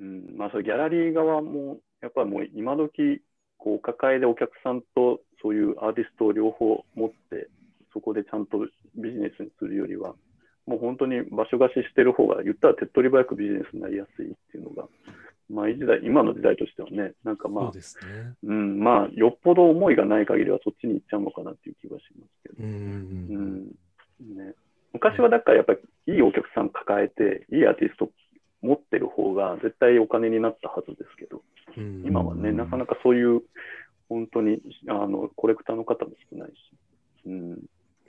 [0.00, 3.22] うん、まあ、それギャラリー側も、やっぱりもう今時、
[3.58, 7.48] こう、お抱えでお客さんとそういうアーティストを両方持って、
[7.92, 10.14] そこでちゃんとビジネスにするよりは、
[10.66, 14.88] もう本当に場所貸ししてる方が、言ったら手っ取り早くビジネスになりやすいっていうのが、
[15.48, 17.72] まあ、時代、今の時代としてはね、なんかまあ
[18.06, 18.34] ね。
[18.42, 22.54] うん、まあ、よっぽど思いがない限りはそっちに行っちゃうのかなっていう気がしますけど。
[22.64, 23.72] うんうん
[24.20, 24.54] うんね、
[24.92, 25.80] 昔はだからやっぱり
[26.14, 28.10] いいお客さん抱えて、いいアーティスト
[28.66, 31.42] 持ってる方が絶対お金になったはずですけど、
[31.76, 33.42] うん今はね、うんなかなかそういう、
[34.08, 36.54] 本当にあのコレクターの方も少ないし、
[37.26, 37.58] うん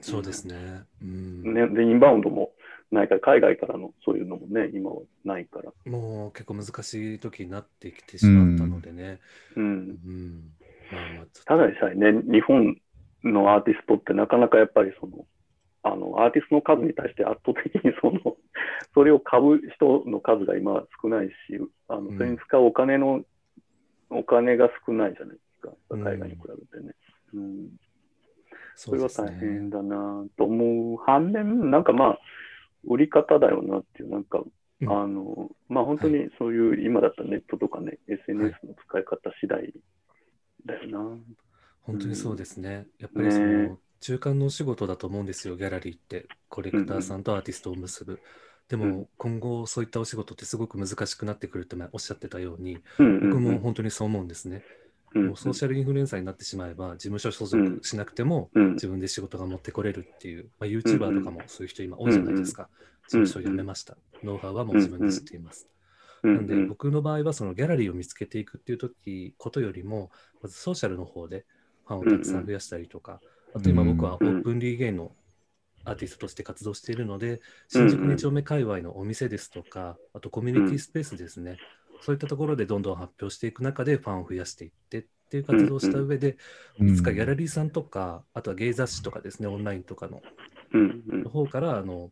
[0.02, 0.84] そうですね。
[1.02, 2.52] うんね、で、インバウンドも
[2.92, 5.72] ないから、海外からのそういうのもね、今はないから。
[5.92, 9.20] もう結構難しい時になってきてしまったのでね。
[9.56, 10.44] うんうん。
[10.92, 12.78] まあまあ、ちょっとただでさえね、日本
[13.24, 15.26] のアーティストってなかなかやっぱりその、
[15.88, 18.38] あの、アーティストの数に対して圧倒的にその、
[18.94, 21.34] それを買う人の数が今は少ないし、
[21.88, 23.24] あの、うんそれに使うお金の、
[24.10, 26.94] お金が少ないじゃないですか、うん海外に比べてね。
[27.34, 27.70] うん。
[28.76, 29.70] それはそうです大変ね。
[29.72, 32.20] だなと思う反面、なんかまあ、
[32.84, 34.44] 売り方だよなっていう、なんか、
[34.82, 39.74] うんあの、まあ本当にそういう、今だったらネットとかね、SNS の使い方次第
[40.66, 41.18] だよな。
[41.82, 42.86] 本当にそうですね。
[43.00, 46.28] やっぱりそねの中間のお仕事だと思うんですよ、ギャラリーって。
[46.50, 48.20] コレクターさんとアーティストを結ぶ。
[48.70, 54.64] でうんも今後そういったお仕事ってすごく難しくなってくるって前おっしゃってたように、うんうん僕もうん本当にそう思うんですね。
[55.16, 62.70] うんもうソーシャルインフルエンサーになってしまえば、事務所所属しなくてもうん自分で仕事が持ってこれるっていう、まあ、YouTuber とかもそういう人今多いじゃないですか。
[63.08, 63.98] 事務所辞めました。
[64.22, 65.68] ノウハウはもう自分で知っています。
[66.24, 70.12] うんなんで僕の場合はそのギャラリーを見つけていくっていう時ことよりも
[70.42, 71.46] まずソーシャルの方で
[71.86, 73.22] ファンをたくさん増やしたりとか、
[73.58, 75.12] あと今僕はオープンリーゲイの
[75.84, 81.58] アーティストとして活動しているので、新宿2丁目界隈のお店ですとか、あとコミュニティスペースですね、
[82.02, 86.38] そういったところでどんどん発表していく中でファンを増やしていってっていう活動をした上で、
[86.80, 90.22] いつかギャラリーさんとか、あとはゲイ雑誌とかですね、オンラインとかの。
[90.74, 92.12] の方からあの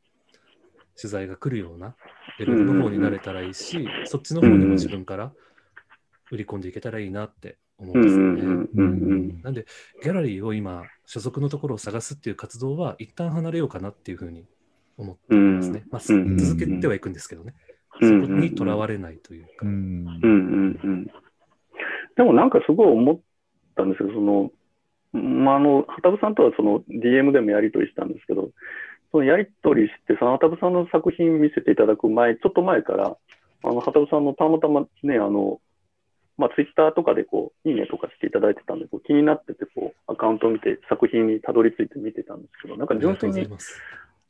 [1.00, 1.95] 取材が来るような
[2.39, 5.34] レベルの方になれたらいいし、そっちの方にも自分から
[6.31, 8.41] 売り込んでいけたらいいなって思うんですよね。
[8.41, 9.66] うんうんうんなんで、
[10.02, 14.46] ギャラリーを今、所属のところを探すっていう活動は、一旦離れようかなっていうふうに
[14.97, 15.84] 思っていますね。
[15.91, 17.53] まあ、続けてはいくんですけどね。
[17.94, 19.50] そこうんにとらわれないというか。
[19.62, 21.12] うんうんうんうん
[22.16, 23.19] でもなんかすごい思っ
[23.75, 24.50] たんですけど、その、
[25.12, 28.52] まあ、あの、畑部さんとはその DM でもやり取りしたんですけど、
[29.12, 33.18] そのやり取りして、その畑部さんの作品見せていただく前、ちょっと前から、
[33.64, 35.59] あの、畑部さんのたまたまね、あの、
[36.38, 43.47] まあ、ツイッターとかでこう、いいねとかしていただいてたんで、こう気になってて、こう、アカウントを見て、作品にたどり着いて見てたんですけど、なんか純粋に。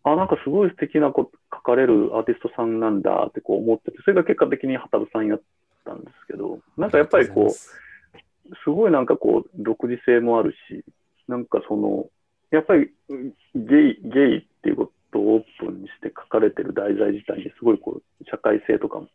[0.04, 5.42] あ、なんかすごい素敵なこと書かれるアーティストさんなんだってこう思ってて、それが結果的に畑部さんやっ
[5.84, 10.86] たんですけど、なんかやっぱりこう、すごいなんかこう、独自性もあるし、
[11.28, 12.06] なんかその、
[12.52, 19.08] やっぱりうんゲイ、ゲイっていうことをオープンにして書かれてる題材自体にすごいこう、社会性とかも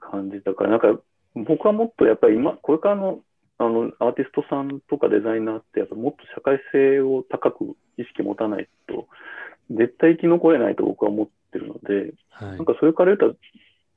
[0.00, 0.98] 感じたから、なんか
[1.34, 3.20] 僕はもっとやっぱり今、これからの
[3.58, 9.06] あのアーティストさんとかデザイナーってやっぱもっと社会性を高く意識持たないと、
[9.70, 13.38] 絶対生き残れないと僕は思ってるので、はいなんかそれから言うと、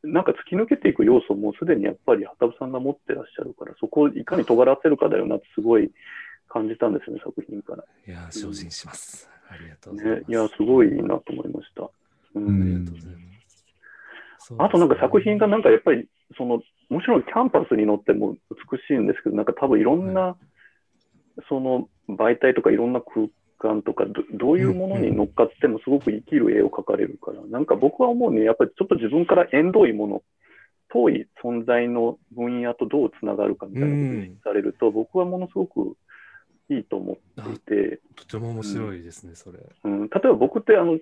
[0.04, 5.92] なんか突き抜けていく要素もすでにやっぱり畑部さんが持ってらっしゃるから、そこをいかに尖らせるかだよなってすごい
[6.50, 7.86] 感じたんですよね、作品から。
[8.06, 9.30] いやー、精進します。
[9.50, 11.90] ありがとうございます。、ねいや、すごいいいなと思いました。
[12.36, 13.20] うんうんありがとうございま
[14.40, 14.56] す。
[14.58, 16.06] あとなんか作品がなんかやっぱり、
[16.38, 20.38] その、もちろんキャンパスに乗っても美しいんですけど、なんか多分いろんな、
[21.50, 23.28] その媒体とかいろんな空
[23.58, 30.24] 間とかど、どういうものに乗っかってもすごく生きる絵を描かれるから、なんか僕は思うに、やっぱりちょっと自分から縁遠いもの、
[30.90, 35.98] 遠い存在の分野とどうつながるかみたいなことを意識されると、僕はものすごく
[36.70, 39.60] いいと思っていて、とても面白いですね、それ。
[39.86, 41.00] うん、例えば僕ってあの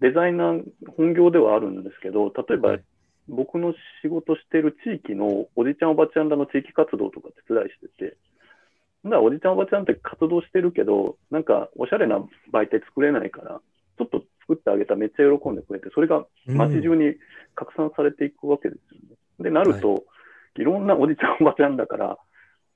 [0.00, 0.64] デザイナー
[0.96, 2.84] 本業ではあるんですけど、例えばはい
[3.30, 8.16] 僕の仕事してる地域のおじちゃんおばちゃんらの地域活動とか手伝いしてて、
[9.04, 12.18] だおじちゃんおばちゃんって活動してるけど、なんかおしゃれな
[12.52, 13.60] 媒体作れないから、
[13.98, 17.14] ちょっと作ってあげたらめっちゃ喜んでくれて、それが街中に
[17.54, 19.16] 拡散されていくわけですよね。
[19.38, 20.04] で、なると、
[20.58, 22.18] い、ろんなおじちゃんおばちゃんだから、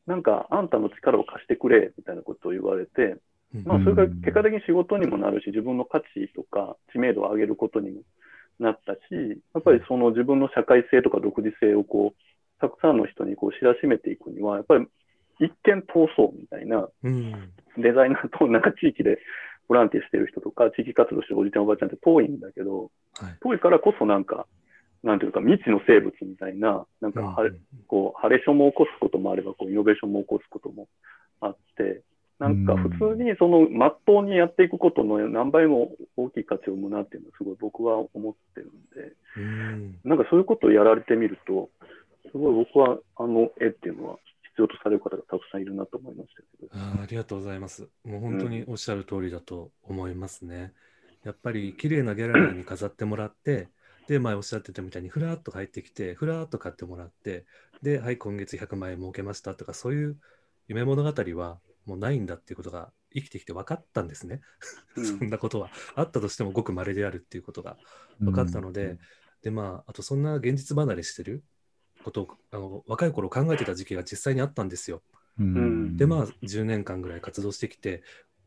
[0.06, 3.16] なんかあんたの力を貸してくれみたいなことを言われて、
[3.54, 3.64] うん。
[3.64, 8.02] まあ、それが結果的に仕事にもなるし、自分の価値とか知名度を上げることにも
[8.58, 8.98] なったし、
[9.54, 14.86] やっぱりその自分の社会性とか独自性をこう、たくさんの人にこう知らしめていくには、やっぱり
[15.40, 17.52] 一見闘争みたいなうん。
[17.76, 19.18] デザイナーとなんか地域で
[19.68, 23.38] ボランティアしてる人とか、地域活動してるおじちゃんおばちゃんって遠いんだけど、はい。
[23.42, 24.46] 遠いからこそなんか、
[25.02, 27.58] なんていうか、未知の生物みたいな、なんかは、うん。
[27.86, 30.88] こう、ハレーションも起こすこともあれば、こう、イノベーションも起こすことも
[31.40, 32.02] あって、
[32.38, 41.70] なんか普通にその、まっとうにやっていくことの何倍も大きい価値を生むなっていうのは、すごい僕は思ってるんで、うんなんかそういうことをやられてみると、
[42.32, 46.68] すごい僕はあの絵っていうのは必要とされる方がたくさんいるなと思いましたけど。
[46.72, 47.88] あーありがとうございます。
[48.04, 50.72] もう本当におっしゃる通りだと思いますね。
[51.22, 53.68] やっぱり綺麗なギャラリーに飾ってもらって、
[54.08, 57.46] で、前おっしゃってたみたいに、ふらっと入ってきて、ふらっと買ってもらって、
[57.82, 60.16] で、はい、今月100万円儲けましたとか、そういう
[60.68, 64.40] 夢物語はもうないんだっていうことが生きてきて分かったんですね。
[64.96, 65.04] うん。
[65.18, 65.70] そんなことは。
[65.94, 67.76] あったとしてもごく稀であるっていうことが
[68.20, 68.98] 分かったので、
[69.42, 71.44] で、まあ、あとそんな現実離れしてる
[72.02, 75.02] ことをあの若い頃考えてた時期が実際にあったんですよ。
[75.38, 75.96] うん。
[75.96, 78.02] で、まあ、10年間ぐらい活動してきて、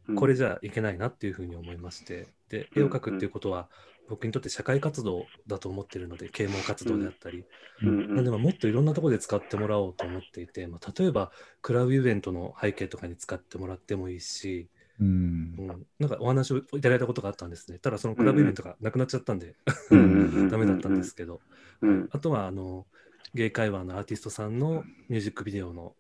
[0.08, 0.16] うん。
[0.16, 3.70] これじゃいけないなっていうふうに思いまして、で、絵を描くっていうことは、
[4.10, 7.44] 僕にとって社会活動だと思ってるので、啓蒙活動であったり、
[7.82, 7.90] うん。
[7.90, 8.16] うん。
[8.16, 11.32] なんでまあもっといろんなところで使ってもらおうと思っていて、まあ、例えば、
[11.62, 14.70] クラブイベントの背景とかに使ってもらってもいいし、
[15.00, 15.56] うん。
[15.58, 17.80] うん、なんかお話をいただいたことがあったんですね。
[17.80, 19.56] ただ、そのクラブイベントがなくなっちゃったんで、
[19.92, 21.42] うんうんうん ダメだったんですけど、
[21.82, 22.10] うん。
[22.12, 22.88] あとは、あの、
[23.34, 25.96] ゲイ会話のアーティストさんのミュージックビデオの、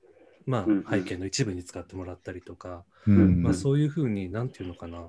[0.46, 3.44] まあうんうん、背景の一部に使ってもらったりとか、うん。
[3.44, 5.08] まあ、そういうふうに、なんていうのかな、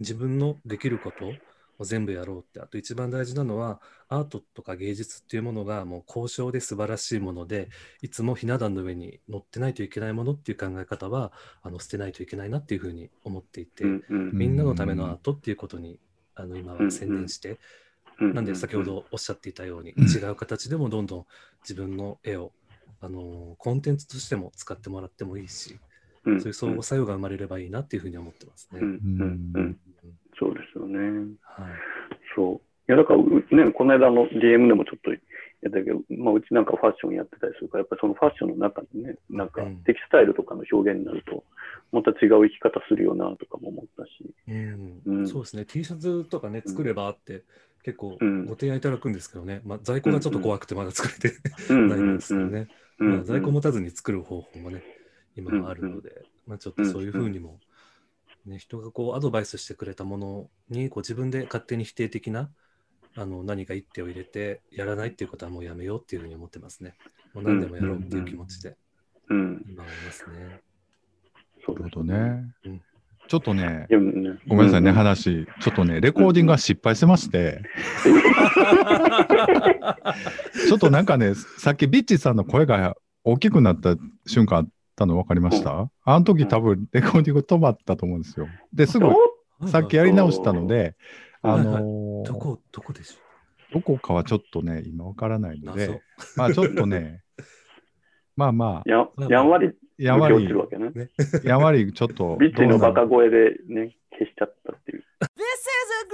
[0.00, 1.32] 自分のできること
[1.80, 7.70] を全部やろうって、あと一番大事なのは、アートとか芸術っていうものがもう高尚で素晴らしいもので、
[8.02, 11.32] いつもひな壇の上に乗ってないといけないものっていう考え方は、
[11.62, 14.30] あの捨てないといけないなっていうふうに思っていて、うんうん。
[14.32, 15.98] みんなのためのアートっていうことに、
[16.34, 17.58] あの今うんは専念して、
[18.20, 20.06] うんなんで先ほどおっしゃっていたように、うん。
[20.06, 21.26] 違う形でもどんどん
[21.62, 22.52] 自分の絵を、
[23.00, 25.78] あのコンテンツとしても使ってもらってもいいし、
[26.26, 26.40] うん。
[26.40, 28.80] そういう相互作用が生まれればいいなっていうふうに思ってますね。
[28.82, 29.52] うんうん。
[29.54, 29.76] うん
[30.40, 30.98] そうですよね。
[31.44, 31.70] はい。
[32.34, 32.56] そう。
[32.56, 35.18] いや、だから、うね、この間の DM でもちょっとや
[35.68, 41.44] ったけど、まあ、うちなんかファッションやってたりするから、やっぱりそのファッションの中にね、なんかうんテキスタイルとかの表現になると、
[41.92, 44.34] また違う生き方するよなとかも思ったし。
[44.48, 45.02] うん。
[45.04, 45.28] うん。
[45.28, 47.42] そうですね、T シャツとかね、作ればって、
[47.84, 48.46] 結構うん。
[48.46, 51.36] ご提案いただくんですけどね、まあ、在庫がちょっと怖くてまだ作れて
[51.68, 52.68] うんないんですけどね、
[53.24, 54.82] 在庫持たずに作る方法もね、
[55.36, 57.58] 今はあるので、まあ、ちょっとそういうふうにも、
[58.50, 62.50] ね、人がこうアドバイスしてくれたものにこう自分で勝手に否定的な
[63.16, 66.94] あの何か一手を入れてやらないっていうことはもうやめようっていうふうに思ってますね。
[67.34, 68.76] もう何でもやろうっていう気持ちで
[69.28, 69.64] うん。
[69.68, 70.38] 今はいますね。
[70.38, 72.82] なるほどねうん。
[73.28, 75.46] ちょっとねい、やねごめんなさいね、う話。
[75.60, 77.62] ちょっとね、レコーディングが失敗してまして、
[80.66, 84.68] ちょっとなんかね、さっきビッチさんの声が大きくなった瞬間あっ
[85.00, 85.90] たの分かりました？
[86.04, 88.46] あの時多分レコーディング止まったと思うんですよ。
[88.74, 89.06] で、すぐ
[89.66, 90.94] さっきやり直したので、
[91.42, 93.16] あはいのーどこ、どこでしょ
[93.72, 95.92] どこかはちょっとね、今分からないうの謎。
[95.92, 96.02] で、
[96.36, 97.22] まあちょっとね、
[98.36, 100.50] まあまあ、ややんわりやんわりね。
[101.44, 105.04] やんわりちょっと、ビッチのバカ声でね、消しちゃったっていう。
[105.22, 106.08] This is a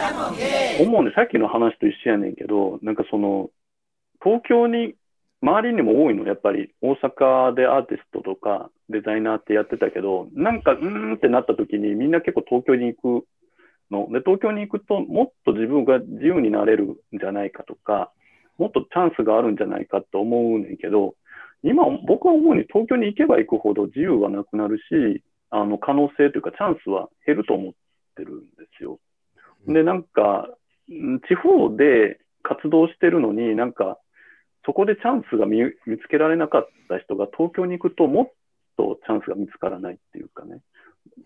[0.00, 0.82] groove thing.
[0.82, 3.50] 思うね、さっきの話と一緒やねんけど、なんかその、
[4.22, 4.94] 東京に、
[5.44, 13.26] 周りにも多いの、やっぱり大阪でアーティストとかデザイナーってやってたけど、なんか、うーんってなった時にみんな結構東京に行く
[13.90, 14.08] の。
[14.10, 18.10] で、東京に行くともっと自分が自由になれるんじゃないかとか、
[18.56, 21.14] もっとチャンスがあるんじゃないかと思うねんけど、
[21.62, 27.72] 今、僕は思うに東京に行けば行くほど自由はなくなるし、あの、可能性というかチャンスは減ると思っ
[28.16, 28.98] てるんですよ。
[29.66, 30.48] で、なんか、
[30.90, 33.98] ん地方で活動してるのに、なんか、
[34.66, 38.32] そこでチャンスが見つけられなかった人が東京に行くともっ
[38.76, 40.60] とチャンスが見つからないっていうかね、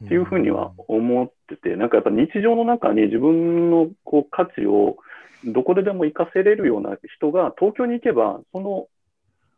[0.04, 4.96] っていうふうには思ってて、なんかやっぱ日常の中に自分のこう価値を
[5.44, 8.88] どこででも活かせれるような人が東京に行けば、その、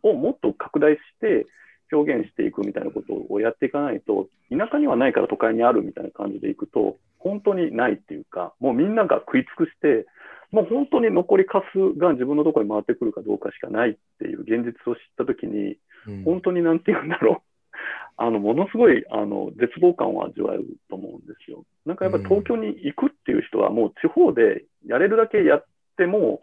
[0.03, 1.47] をもっと拡大して
[1.93, 10.07] 表現していくみたいなことをやっていかないと、田舎にはないから都会にあるみたいな感じでいくと、本当にないっていうか、もうみんなが食い尽くして、
[10.53, 15.77] もう本当に残りカスが自分のところに回ってくるかどうかしかないっていう現実を知ったときに、
[16.07, 17.77] うん本当になんて言うんだろう。
[18.17, 21.65] あの、ものすごい、あの、絶望感を味わえると思うんですよ。
[21.85, 25.65] なんかやっぱり東京に行くっていう人はもう地方でやれるだけやっ
[25.99, 26.41] ても、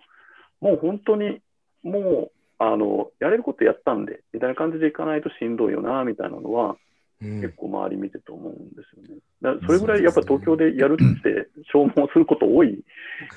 [0.61, 1.41] もう本当に、
[1.83, 6.77] もう、あの、やれることやったんで、みたいな感じで行かないとしんどいよな、みたいなのは、うん
[7.19, 9.21] 結構周り見てて思うんですよね。
[9.41, 12.83] だからそれぐらいやっぱ東京でやるって消耗すること多い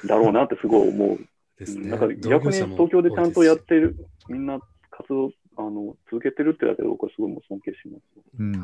[0.04, 1.18] だろうなってすごい思う。
[1.58, 1.84] ですね。
[1.84, 1.90] うん。
[1.90, 3.96] だから逆に東京でちゃんとやってる、
[4.28, 4.60] みんな
[4.90, 8.02] 活動あの続けてるってだけで僕はすごいもう尊敬します。
[8.38, 8.54] うん、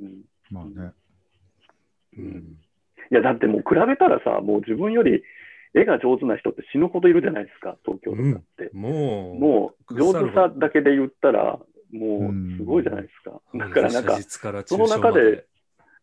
[0.00, 0.22] うん。
[0.50, 0.92] まあね。
[2.18, 2.56] うん。
[3.10, 5.22] いや、だってもう比べたらさ、もう自分より
[5.74, 8.70] 絵が上手な人って死ぬほどいるじゃないですか、東京とかって。
[8.72, 11.58] もう、もう、上手さだけで言ったら、
[11.92, 13.40] もうんう、すごいじゃないですか。
[13.54, 14.18] だからなんか
[14.66, 15.46] その中で、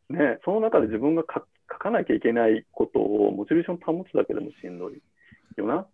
[0.09, 5.01] ね、その中で自分が書書かなきゃいけないことをモチベーション保つだけでもしんどい
[5.57, 5.87] よな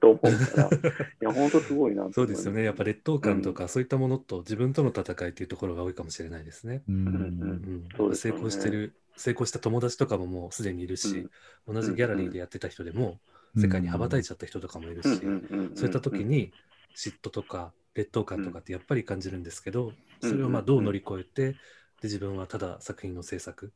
[0.00, 0.68] と思うから、
[1.22, 2.62] いや、本当すごいなそうですよね。
[2.64, 6.82] やっぱ劣等感とか、そういったものと自分との戦いっていうところが多いかもしれないですね。
[6.88, 11.28] うんうんうん成功してる、成功した友達とかももうすでにいるし、
[11.66, 13.20] 同じギャラリーでやってた人でも、
[13.56, 15.08] 世界に羽ばたいちゃった人とかもいるし、
[15.74, 16.52] そういった時、に
[16.94, 21.58] 嫉妬とか劣等感とかってやっぱり感じるんですけど、それをまあどう乗り越えて、で
[22.04, 23.72] 自分はただ作品の制作、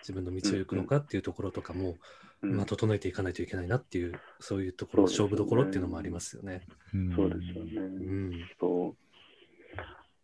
[0.00, 1.96] 自分の道を行くのかっていうところとかも、
[2.42, 6.62] うんまあ、整えていかないといけないなっていう、そういうところ、ね勝負どころっていうのもありますよね。
[6.94, 7.72] うんそうですよね。
[7.76, 8.32] うん。
[8.58, 8.96] そう。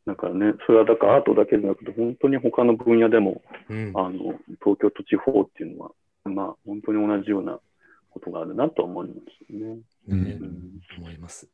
[0.07, 3.93] だからね、それはだからアートだけじゃなくて、本当に他の分野でも、うん。
[3.95, 5.91] あの、東京と地方っていうのは、
[6.25, 7.61] まあ、本当に同じような
[8.11, 9.15] ことがあるなと思いま
[9.49, 9.79] すね。
[10.09, 11.49] うんねうん思います。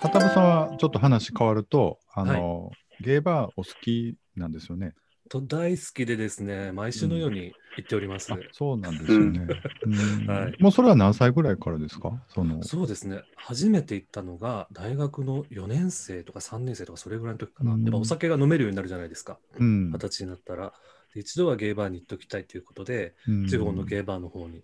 [0.00, 2.70] 片部さんはちょっと話変わると、あの、
[3.00, 4.94] ゲーバーお好きなんですよね。
[5.28, 8.32] と大好きでですね、毎週のように行っております。
[8.32, 9.46] あそうなんですよね。
[9.86, 10.26] うん。
[10.30, 10.62] はい。
[10.62, 12.22] もうそれは何歳ぐらいからですか？
[12.28, 17.72] そのそうですね、初めて行ったのが大学の4年生とか3年生とかそれぐらいの時かな。
[17.72, 17.82] うん。
[17.82, 19.90] やっぱお酒が飲めるようになるじゃないですか、うん。
[19.90, 20.72] 二十歳になったら。
[21.14, 23.46] で一度はゲーバーに行っときたいということで、うん。
[23.46, 24.62] 地方のゲーバーの方に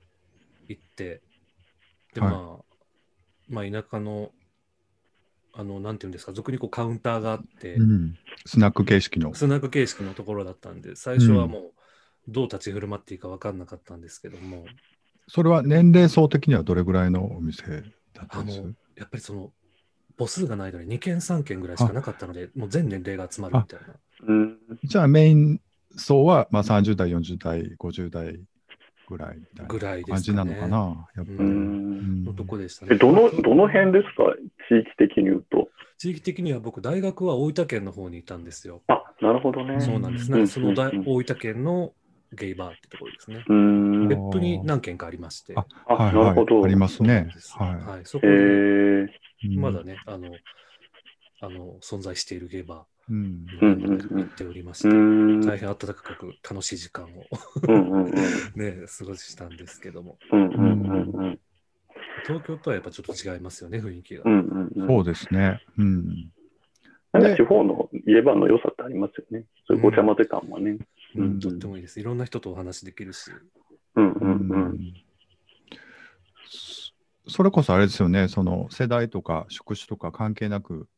[0.68, 1.22] 行って、
[2.14, 2.69] で、はい
[3.50, 4.30] まあ、まあ、田舎の、
[5.52, 8.16] あの、なんていうんですか、俗にこうカウンターがあって、うん
[8.46, 9.34] スナック形式の。
[9.34, 11.72] スナック形式のところだったんで、最初はもう、
[12.28, 14.64] どう立ち振る舞っていいか分かんなかったんですけども、
[15.26, 17.62] それは年齢層的にはどれぐらいのお店
[18.14, 18.60] だったあんです？
[18.60, 19.52] のやっぱりその
[20.18, 23.94] 母数がないので2件3件ぐらいしかなかったので、もう全年齢が集まるみたいな。
[24.26, 24.58] うん。
[24.84, 25.60] じゃあメイン
[25.96, 28.40] 層は、まあ、30代、40代、50代
[29.10, 31.36] ぐらいみたい感じなのかな、やっぱり。
[31.36, 32.96] ううんのとこでしたえ、ね。
[32.96, 34.24] どの、どの辺ですか？
[34.68, 35.68] 地域的に言うと。
[35.98, 38.82] 地域的には僕、大学は大分県の方にいたんですよ。
[38.86, 39.80] あ、なるほどね。
[39.80, 40.26] そうなんです。
[40.32, 41.92] うんなんかその大うん大分県の
[42.32, 43.44] ゲイバーってところですね。
[43.48, 44.08] うん。
[44.08, 45.54] 別府に何軒かありまして。
[45.56, 46.60] ああ、はいなるほど。
[46.60, 47.40] はい、ありますねで。
[47.40, 49.12] すははい、そこへで。
[49.56, 50.28] まだね、あの、
[51.42, 55.40] あの存在しているゲイバうっておりまして、うん。
[55.40, 57.26] 大変温かく楽しい時間を
[57.68, 58.12] うんうんうん。
[58.54, 61.40] ね、過ごしたんですけども、うんうんうんうん。
[62.24, 64.22] 東京とはやっぱちょっと違いますよね、雰囲気が。
[64.24, 64.86] うんうんうん。
[64.86, 65.60] そうですね。
[65.76, 66.30] うん。
[67.12, 69.44] なんか地方の家番の良さってありますよね。
[69.66, 70.78] そういうごちゃ混ぜ感はね。
[71.16, 71.98] うんうんとってもいいです。
[71.98, 73.32] いろんな人とお話できるし。
[73.96, 74.94] うんううんうん。
[76.46, 76.92] そ
[77.26, 80.88] それこそあれですよね、その世代とか職種とか関係なく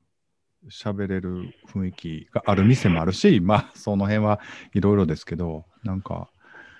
[0.70, 4.40] 喋れる雰囲気がある店もあるし、まあその辺は
[4.74, 6.28] いろいろですけど、なんか、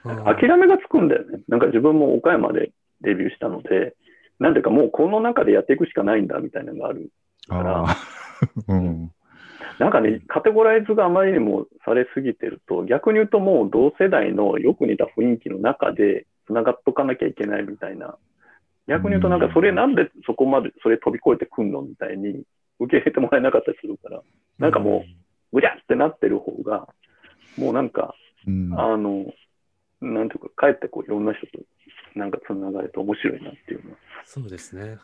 [0.04, 1.40] 諦めがつくんだよね。
[1.48, 2.72] なんか自分も岡山で
[3.02, 3.94] デビューしたので、
[4.38, 7.10] なんていうかもうこの中でやっていくしかないんだみたいなのがある。
[7.48, 7.96] らああ、
[8.68, 9.10] うん。
[9.78, 18.16] なんかね、カテゴライズがあまりにもされすぎてると、逆に言うともう同世代のよく似た雰囲気の中で繋がっとかなきゃいけないみたいな。
[18.88, 22.42] 逆に言うとなんかそれなんでそこまでそれ飛び越えてくんのみたいに
[22.84, 24.22] 受け入れてもらえなかったりするから、
[24.58, 25.04] なんかも
[25.52, 26.88] うぐちゃってなってる方が、
[27.56, 28.14] もうなんか、
[28.46, 29.26] うん、あの、
[30.00, 31.64] なんていうか、かえってこういろんな人と
[32.14, 33.96] なんか繋がれて面白いなっていうのは。
[34.24, 34.98] そうですね。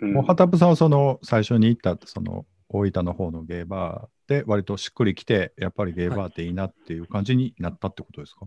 [0.00, 8.46] うんもう畑部さんはその最初に行ったその大分の方のゲーバーで割としっくりきて、やっぱりゲーバーっていいなっていう感じになったってことですか、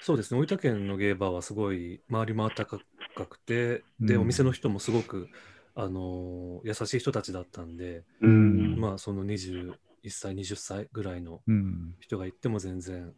[0.00, 0.40] そうですね。
[0.40, 2.78] 大分県のゲーバーはすごい周りも暖か
[3.26, 5.28] くて、で、うんお店の人もすごく、
[5.76, 11.94] あのー優しい人たちだったんで、うんまあ、その21歳、20歳ぐらいのうん。
[12.00, 13.12] 人が行っても全然、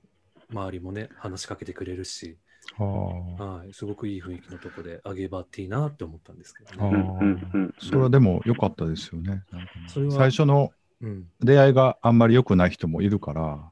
[0.51, 2.37] 周りもね、話しかけてくれるし、
[2.79, 6.87] あはい、すごくいい雰囲気のとこで、あゲーバーっていいなって思ったんですけどあ。
[6.89, 7.71] あね。
[7.81, 9.43] それはでも良かったですよね。
[9.89, 11.29] それは最初のうん。
[11.41, 13.71] 出会いがあんまり良くない人もいるから。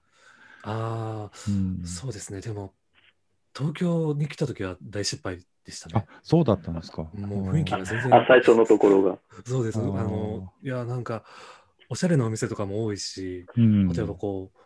[0.62, 2.40] ああ、うんそうですね。
[2.40, 2.72] でも、
[3.56, 6.06] 東京に来た時は大失敗でしたあね。
[6.22, 7.02] そうだったんですか。
[7.02, 7.10] も
[7.42, 8.14] う雰囲気が全然。
[8.14, 9.18] あ、最初のところが。
[9.44, 9.78] そうです。
[9.78, 11.24] あの、いや、なんか、
[11.88, 14.58] おしゃれなお店とかも多いし、うん、例えばこう、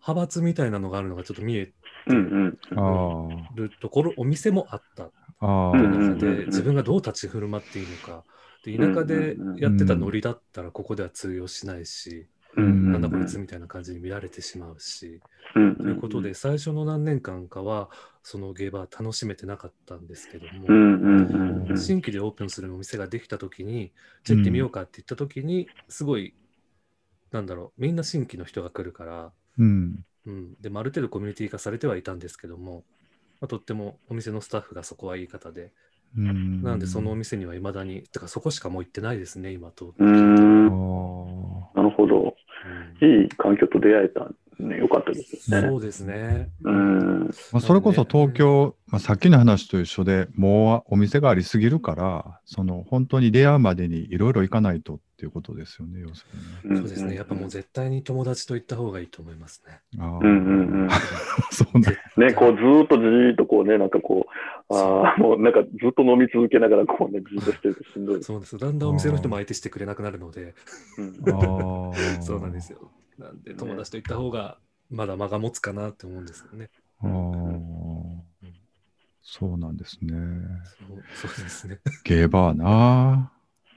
[0.00, 1.72] 派閥みたいなのがあるのがちょっと見え
[2.08, 2.78] うんうん。
[2.78, 5.10] あるところ、お店もあった
[5.40, 5.72] あ。
[6.18, 8.24] で、自分がどう立ち振る舞っていいのか。
[8.64, 12.26] で田舎でやってたノリだったら、ここでは通用しないし、うん
[12.60, 15.20] なんだこいつみたいな感じに見られてしまうし。
[15.54, 17.90] うんということで、最初の何年間かは、
[18.22, 21.76] そのゲーバー楽しめてなかったんですけども。
[21.76, 23.92] 新規でオープンするお店ができたときに、
[24.24, 26.34] じゃあ行ってみようかって言ったときに、すごい、
[27.30, 30.04] なんだろう、みんな新規の人が来るから、うん。
[30.24, 32.84] うん、でもある程度コミュニティ化されてはいたんですけども、
[33.40, 35.72] まあ、とってもお店のスタッフがそこはいい方で、
[36.16, 39.94] うんなのでそのお店にはいまだに、てかそこしかもう行ってないですね、今と。
[43.00, 44.28] いい環境と出会えた
[44.62, 44.78] ね。
[44.78, 45.60] よかったですね。
[45.60, 46.50] そうですね。
[46.64, 47.20] うん。
[47.52, 56.26] まあ、それこそ東京、まあ、さっきの話と一緒でもうお店がありすぎるからその本当に出会うまでにいろいろ行かないとっていうことですよね要す
[56.64, 56.80] るにね。
[56.80, 57.14] そうですね。
[57.14, 59.80] やっぱもう絶対に友達と行った方がいいと思いますね。
[59.98, 60.88] あーうんうんうん。
[61.50, 61.98] そうね。
[62.16, 64.30] ね、こうずーっとじーっとこうね、なんかこう、
[64.68, 68.26] ああ、もうなんかずっと飲み続けながらこうね、じーっとしてるとしんどいです。
[68.26, 68.58] そうです。
[68.58, 70.54] だんだんお店の人も相手してくれなくなるので、
[70.98, 72.90] うんあー そうなんですよ。
[73.18, 74.58] なんで友達と行った方が
[74.90, 76.70] まだ間が持つかなって思うんですよね。
[77.00, 78.22] あー
[79.24, 80.12] そうなんですね。
[81.14, 81.78] そうそうですね。
[82.04, 83.32] ゲーバーな。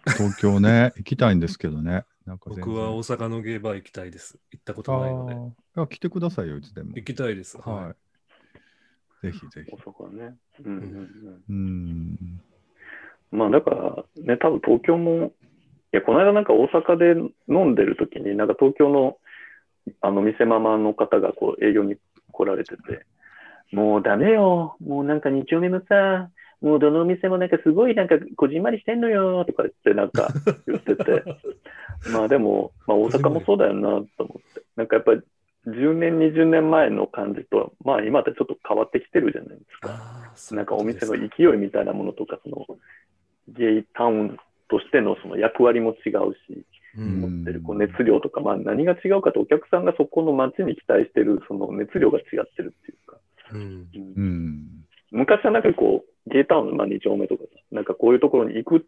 [0.05, 2.05] 東京ね、 行きたいんですけどね。
[2.25, 4.39] なんか全然僕は大阪のゲーバー行きたいです。
[4.51, 5.33] 行ったことないので。
[5.33, 6.93] あーいや来てくださいよ、いつでも。
[6.95, 7.57] 行きたいです。
[7.57, 7.73] は。
[7.73, 7.95] はい
[9.25, 9.77] ぜひぜひ大。
[9.91, 10.36] 阪ね。
[10.63, 11.44] うんうんうん。
[11.50, 12.41] うん。
[13.32, 15.32] まあだからね、多分東京も、い
[15.91, 19.17] や、この間なんか大阪で飲んでる時に、なんか東京の
[20.01, 21.96] あの店ママの方がこう営業に
[22.32, 23.05] 来られてて、
[23.72, 26.29] もうダメよ、もうなんか2丁目のさ、
[26.62, 30.34] もうどのお店もなんかすごいなんかこじんまりしてんのよとか言ってなんか
[30.65, 31.24] 言ってて、
[32.12, 35.22] まあでも、まあ大阪もそうだよなと思って、なんかやっぱり
[35.67, 39.89] 10年、20年前の感じとは、まあ今ってちょっと変わってきてるじゃないですか。
[39.91, 42.65] あーそうなんかお店の勢いみたいなものとか、その
[43.48, 44.38] ゲイタウン
[44.69, 46.65] としてのその役割も違うし、
[46.98, 53.17] うん持ってるこう熱量とか、まあ何が違うかとお客さんがそこの街に期待してるその熱量が違ってるっていうか、
[53.51, 54.65] うんうんうん。
[55.12, 58.86] 昔はなんかこう、ゲイタウン、まあ2丁目とかさ、なんかこういうところに行く、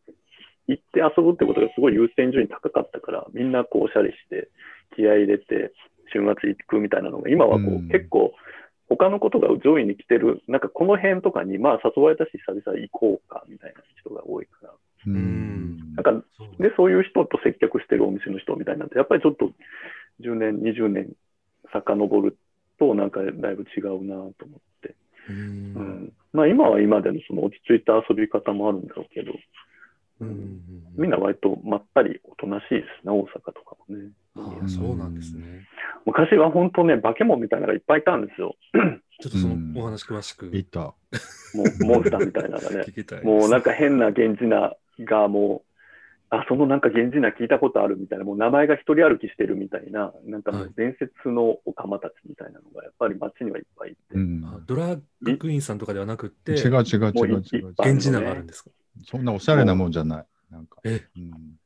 [0.67, 4.49] 行って遊ぶってことがすごい優先順位高かったから、みんなこうおしゃれして、
[4.95, 5.73] 気合い入れて、
[6.11, 8.33] 週末行くみたいなのが、今はこう、うん結構、
[8.89, 14.73] 他のことが上位に来てる、なんかこの辺とかに、まあ誘われたし、久々行こうか、みたいな人が多いから。
[15.07, 15.93] うん。
[15.95, 19.51] なんか、そうで、そういう人と接客してるお店の人みたいになって、やっぱりちょっと
[20.21, 21.13] 10年、20年
[21.73, 22.37] 遡る
[22.79, 24.95] と、なんかだいぶ違うなと思って。
[25.29, 25.73] ううん
[26.05, 26.13] ん。
[26.31, 29.33] まあ今は今でのその落ち着いた遊び方もあるんだろうけど、
[30.19, 30.61] うん
[30.97, 34.09] みんな割とまったりおとなしいですね、大阪とかもね。
[34.35, 35.67] ああそうなんですね。
[36.07, 38.55] 昔は本当ね、化け物みたいなのがいっぱいいたんですよ。
[39.19, 40.79] ちょっとそうんのお話詳しく行った。
[40.79, 40.95] も
[41.53, 42.85] うモンスターみたいなのがね。
[42.87, 43.25] 聞きたいです。
[43.25, 45.67] もうなんか変な源氏名がもう、
[46.29, 54.45] あ、そのなんか源氏名聞いたことあるみたいな、もう名前が一人歩きしてるみたいな、なんかもう伝説のオカマたちみたいなのがやっぱり街にはいっぱいいて、うん。
[54.45, 57.31] あドラッグクイーンさんとかではなくて、違う違う違う違う違う。
[57.31, 58.69] もう一般源氏名があるんですか？
[59.03, 60.25] そんなおしゃれなもんじゃない。
[60.51, 60.79] なんか。
[60.85, 61.59] え、うん。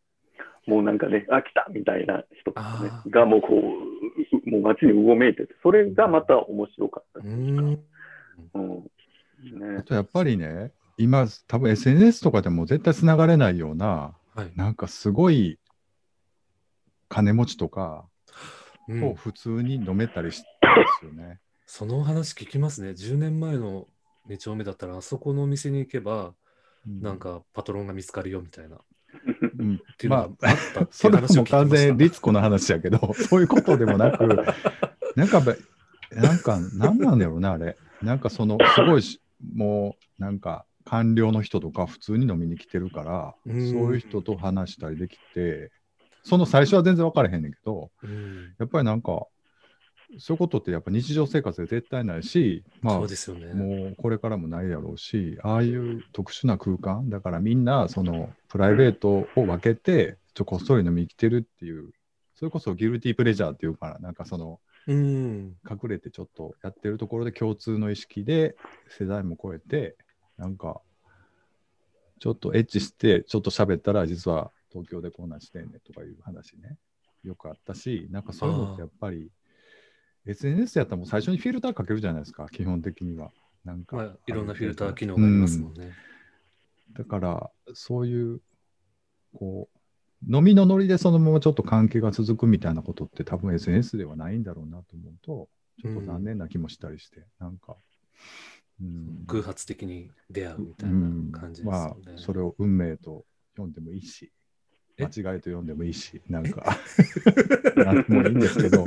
[0.67, 3.47] もうなんかね、あ、来たみたいな人とかねがもうこ
[4.47, 7.63] う、もう街にうごめいてて、それがまた面白かったうっていうか。
[7.63, 7.87] ん。
[8.55, 8.91] うん。
[9.75, 9.83] あね。
[9.83, 14.51] とやっぱりね、今、多分 SNS とかでも絶対つながれないような、はい。
[14.55, 15.59] なんかすごい
[17.09, 18.09] 金持ちとか
[18.87, 21.39] うんを普通に飲めたりしたんですよね。
[21.65, 22.93] その話聞きますね。
[22.93, 23.87] 10年前の
[24.27, 26.33] 2丁目だったら、あそこのお店に行けば、
[26.85, 28.79] うなん、かパトロンが見つかるよみたいな。
[29.61, 30.55] っうん、まあ
[30.89, 34.25] そうれもう完全律子の話やけど、 そういうことでもなく、
[35.15, 35.57] なんかべ、
[36.11, 37.77] なんか、なんなんだろうな、あれ。
[38.01, 39.21] なんかその、すごいし、
[39.53, 45.71] もう、なんか、官僚の人とか普通に飲みに来てるから、うそうんいう人と話したりできて、
[46.23, 48.55] その最初は全然分からへんねんけど、うん。
[48.57, 49.27] やっぱりなんか、
[50.19, 53.53] そういうことってやっぱ日常生活で絶対ないし、まあそう、ですよね。
[53.53, 61.91] もうこれからもないやろうし、ああいう特殊な空間、だからみんな、そのプライベートを分けて、ちょこっそり飲みに来てるっていう、
[62.35, 65.55] それこそギルティープレジャーっていうかな、なんかその、うん。
[65.69, 68.55] 隠れてちょっとやってるところで共通の意識で、
[68.89, 69.95] 世代も超えて、
[70.37, 70.81] なんか、
[72.19, 76.77] ちょっとエッチして、ちょっと喋ったら、実は東京でこんなんしてんねとかいう話ね、
[77.23, 79.29] よくあったし、なんかそういうのってやっぱり、
[80.25, 83.31] SNS やったらもう最初にフィルターかけるじゃないですか、基本的には。
[83.65, 85.93] なんか、まあ、いろんなフィルター機能がありますもんね。
[86.93, 88.41] だから、そういう、
[89.33, 95.49] こう、飲みのノリでそのままちょっと関係が続くみたいなことって多分 SNS ではないんだろうなと思うと、
[95.81, 97.75] ちょっと残念な気もしたりして、なんか、
[98.81, 101.31] うん、偶発的に出会うみたいうん。
[101.31, 102.03] な感じですよね。
[102.05, 104.31] まあ、それを運命と読んでもいいし、
[104.97, 105.05] え？
[105.05, 106.77] 間違いと読んでもいいし、なんか、
[107.77, 108.85] なんでもいいんですけど、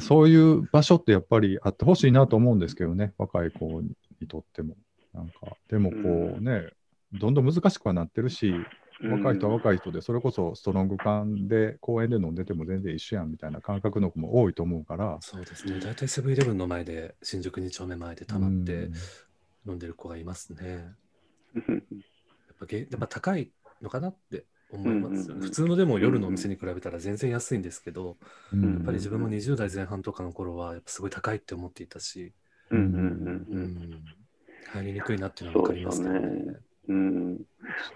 [0.00, 3.94] そういう場所ってやっぱりあってほしいなと思うんですけどね、若い子に
[4.28, 4.76] とっても。
[5.12, 6.68] なんか、でもこうね、
[7.12, 8.54] どんどん難しくはなってるし、
[9.02, 15.18] 若い人は若い人で、それこそストロング缶で公園で飲んでても全然一緒やんみたいな感覚の子も多いと思うから。
[15.20, 15.80] そうですね。
[15.80, 18.94] 大体セブンイレブンの前で、新宿2丁目前で溜まってうん
[19.66, 20.94] 飲んでる子がいますね。
[21.54, 25.32] う んやっぱげやっぱ高いのかなって思います。
[25.38, 28.18] 普通のでも夜のお店に比べたら全然安いんですけど、
[28.52, 32.32] うんやっぱり自分も20代前半とかの頃は、やっぱすごい高いって思っていたし、
[32.70, 33.62] うんうんううん。
[33.62, 34.04] ん、
[34.72, 36.60] 入りにくいなっていうのは分かりますね。
[36.88, 37.38] うん。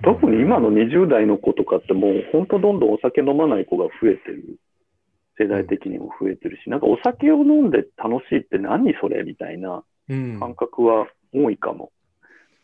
[0.03, 4.59] 特に今の20代の子とかってもう本当どんどんお酒飲まない子が増えてる。
[5.37, 11.91] 世代的にも増えてるし、なんかお酒を飲んで楽しいって何それみたいなうん、感覚は多いかも。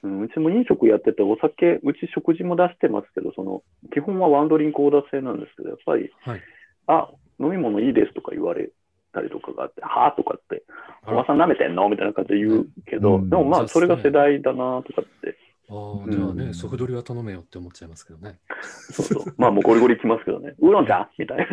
[0.03, 6.41] うん、うちも飲食やっててお酒、うち食事も出してますけど、その基本はワンドリンクオーダー制なんですけど、やっぱり、はい。
[6.87, 8.71] あ、飲み物いいですとか言われ
[9.13, 10.63] たりとかがあって、はぁとかって、
[11.07, 11.89] おばさん舐めてんの？
[11.89, 15.37] みたいな感じで言うけど、うんでもまあそれが世代だなとかって
[15.69, 18.39] ああ、うんじゃあね、ソフドリは頼めよって思っちゃいますけどね。
[18.63, 19.35] そうそう。
[19.37, 20.55] まあもうゴリゴリ来ますけどね。
[20.59, 21.47] ウーロン茶みたいな。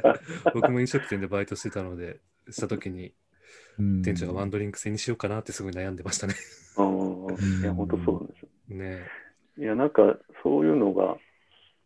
[0.54, 3.12] 僕も飲食店でバイトしてたので、した時に
[3.78, 6.34] うん店長がワンドリンク制にしようかなってすごい悩んでましたね。
[6.76, 8.48] うんいや、本当そうなんですよ。
[8.76, 9.06] ね
[9.58, 11.16] いや、なんかそういうのが、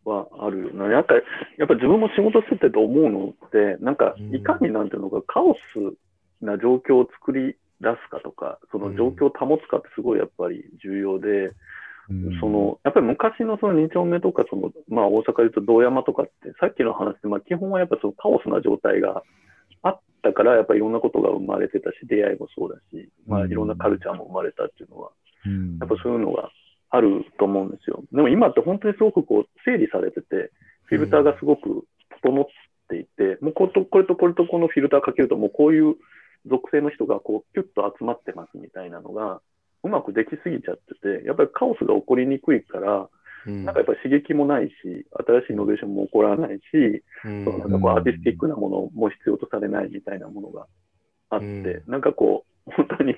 [0.07, 0.87] はあるよな。
[0.87, 1.15] なんか、
[1.57, 5.57] やっぱ自分も仕事しててと思うのって、なんかうんいかになんていうのか、カオス
[6.41, 11.27] な状況を作り出すかとか、その状況を保つかってすごいやっぱり重要で、
[12.09, 19.23] うんその、やっぱり昔のその2丁目とか、その、まあ大阪で言うと道山とかって、さっきの話で、まあ基本はやっぱそのカオスな状態が
[19.83, 25.26] あったから、やっぱりいろんなことが生まれてたし、出会いもそうだし、まあいろんなカルチャーも生まれたっていうのは、うん
[25.79, 26.51] やっぱそういうのが
[26.89, 28.03] あると思うんですよ。
[28.11, 30.51] でも今って本当にすごくこう整理されてて、
[30.85, 31.85] フィルターがすごく
[32.21, 32.45] 整っ
[32.89, 35.95] ていて、もうことこれとこれとこのフィルターかけると、もうこういう
[36.45, 39.41] 属性の人がこうピュッと集まってますみたいなのが、
[39.83, 43.09] うまくできすぎちゃってて、やっぱりカオスが起こりにくいから、
[43.45, 43.65] うん。
[43.65, 47.45] なんかやっぱり刺激もないし、新しいイノベーションも起こらないし、うん。
[47.45, 50.67] なんかこうアーティスティックなものも必要とされないみたいなものが
[51.29, 51.91] あって、うん。
[51.91, 53.15] なんかこう、本当に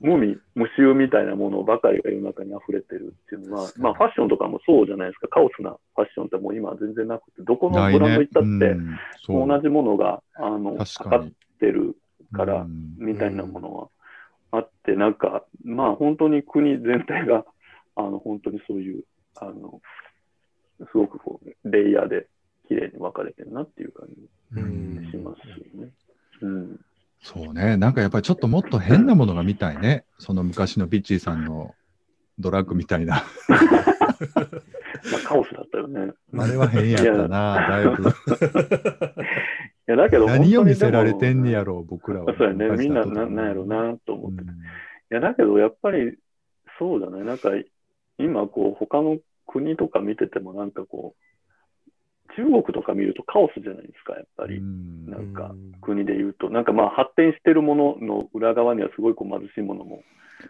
[0.00, 8.76] 無味無臭みたいなものばかりが世の中に溢れてるっていうのはまあファッションとかもそうじゃないですか、カオスなファッションってもう今は全然なくて、どこのブランド行ったって、
[9.28, 11.96] 同じものが、あの、確かかかっにてる
[12.32, 13.88] からう、んみたいなものは
[14.50, 17.44] あって、なんか、まあ本当に国全体が、
[17.96, 19.04] あの、本当にそういう、
[19.36, 19.80] あの、
[20.78, 22.26] すごくこう、レイヤーで
[22.68, 24.08] 綺麗に分かれてるなっていう感
[24.56, 25.90] うんじしますよね。
[26.40, 26.80] うん。
[27.22, 30.04] そうね、なんかやっぱりちょっともっと変なものが見たいね。
[30.18, 31.72] その昔のビッチーさんの
[32.40, 33.22] ドラッグみたいな。
[33.48, 36.12] まあカオスだったよね。
[36.36, 38.08] あれは変やったな、だいぶ。
[38.08, 38.12] い
[39.86, 42.34] や、だけど、何を見せられてんねやろう、僕らは。
[42.36, 42.68] そうやね。
[42.76, 44.42] みんな、ななんやろうなと思って。
[44.42, 44.54] いうん
[45.10, 46.16] や、だけど、やっぱり、
[46.78, 47.24] そうだね。
[47.24, 47.50] なんか、
[48.18, 51.24] 今、こう、他の国とか見てても、なんかこう、
[52.36, 54.58] 中国とか見るとカオスじゃないですか、やっぱり。
[54.58, 55.06] うん。
[55.06, 55.72] なんかうん。
[55.80, 60.02] 国で言うと、なんかまあ発展してるものの裏側にはすごいこう貧しいものも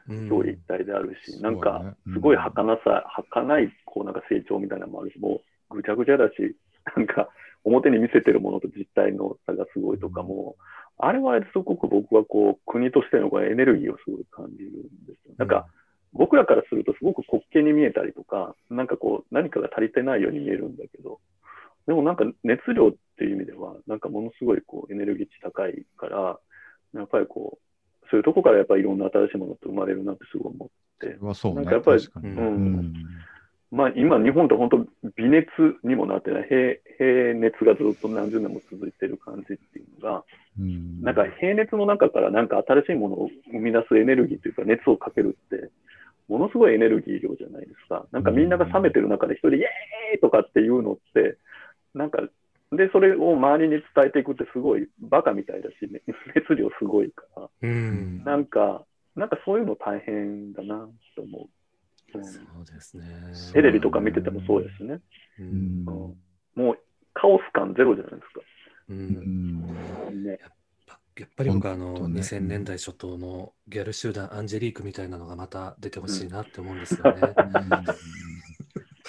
[0.09, 0.19] うん。
[0.31, 5.41] 表裏一体であるし、なんかすごい儚さ、儚いこうなんか成長みたいなのもあるし、も
[5.71, 6.57] うぐちゃぐちゃだし、
[6.97, 7.29] なんか
[7.65, 10.57] 表に見せてるものと実態の差がすごいとかも、
[10.99, 14.73] あれはすごく僕はこう国としてのこうエネルギーをすごい感じるん
[15.07, 15.35] ですよ。
[15.39, 15.67] なんか、
[16.13, 21.21] 僕らからするとすごく滑稽に見えたりとか、なんかこう何かが足りてないように見えるんだけど、
[21.87, 26.39] でもなんか熱量っていう意味では、なんかものすごいこうエネルギー値高いから、
[26.95, 30.69] やっぱりこう、そういうとこからやっぱりいろんな新しいものって生まれるなってすごい思っ
[31.01, 31.63] て、はそうね。
[31.63, 32.41] なんかやっぱりうんう
[32.83, 32.93] ん
[33.73, 35.47] まあ今日本って本当微熱
[35.83, 40.25] にもなってない、平平熱がずっと何十年も続いてる感じっていうのが、
[40.61, 45.71] うんなんか平熱の中からなんか新しいものを生み出すエネルギーというか熱をかけるって、
[46.29, 48.05] ものすごいエネルギー量じゃないですか。
[48.13, 51.39] なんかみんなが冷めてる中で一人でイエーイとかっていうのって、
[51.95, 52.23] なんか、
[52.73, 56.03] で、それを周りに伝えていくってすごいバカみたいだし、ね、
[56.35, 58.25] 熱量すごいから、うん。
[58.25, 61.43] なんか、なんかそういうの大変だなと思う。
[61.45, 63.05] うんそうですね。
[63.55, 65.01] テレビとか見ててもそうですしね。
[65.39, 65.85] ううんん。
[65.85, 66.79] もう
[67.15, 68.41] カオス感ゼロじゃないですか。
[68.91, 68.93] う。
[68.93, 69.01] うん
[70.13, 70.39] んね、
[71.19, 77.35] やっぱり僕はあのね2000年代初頭のギャル集団アンジェリークみたいなのがまた出てほしいなって思うんですよね。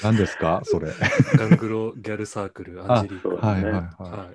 [0.01, 0.61] 何ですか？
[0.63, 0.87] それ。
[1.37, 3.35] ガングロギャルサークルアンジェリーク。
[3.45, 3.79] はいはいはい。
[3.79, 4.33] は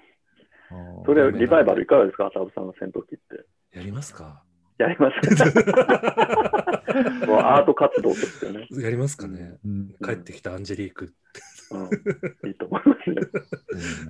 [1.07, 3.47] それリバイバルいかがですか、浅尾さんの戦闘機って。
[3.75, 3.79] い。
[3.79, 4.42] やりますか？
[4.79, 5.14] やります
[7.27, 9.59] もうアート活動としてね、やりますかね？
[9.64, 11.12] うん帰ってきたアンジェリーク。
[11.71, 11.79] う
[12.47, 13.16] ん、いいと思いますね。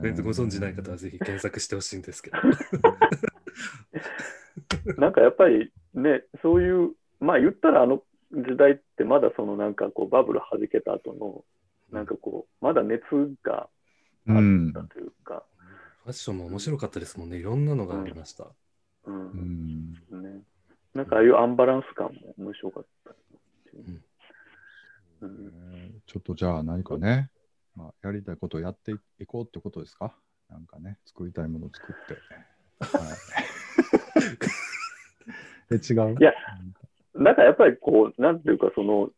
[0.03, 2.37] 全 然ご存知ない方はぜひ検索してほしいんですけど。
[4.99, 11.45] なんかやっぱりね、そういう、まあ言ったらあの時代ってまだそのなんかこうバブル弾けた後の、
[11.91, 13.03] なんかこう、まだ熱
[13.43, 13.69] が
[14.29, 15.45] あうんったというか、
[16.05, 17.39] ファッションも面白かったですもんね。
[17.39, 18.45] いろんなのがありました。
[18.45, 18.53] う。
[19.07, 20.43] うんんね。
[20.95, 23.11] なんかああいうアンバランス感も面白かった。
[25.21, 27.29] うんちょっとじゃあ何かね、
[27.75, 30.15] まあ、やりたいことをやっていこうってことですか？
[30.49, 32.15] なんかね、作りたいものを作って。
[32.97, 33.15] は
[35.71, 36.17] い、 え、違う？
[36.19, 36.33] いや
[37.19, 39.11] なんかやっぱりこう、なんていうか、その、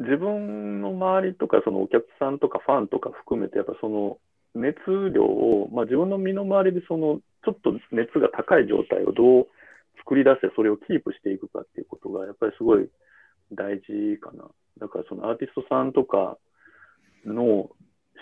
[0.00, 4.18] 自分の周りとか、そのお客さんとかファンとか含めて、やっぱその
[4.54, 4.76] 熱
[5.14, 9.46] 量を、まあ、自分の身の回りでその、ちょっと熱が高い状態をどう
[9.98, 12.88] 作り出して、それをキープしていくかっていうことが、やっぱりすごい
[13.52, 14.48] 大事かな。
[14.78, 16.38] だからそのアーティストさんとか
[17.26, 17.70] の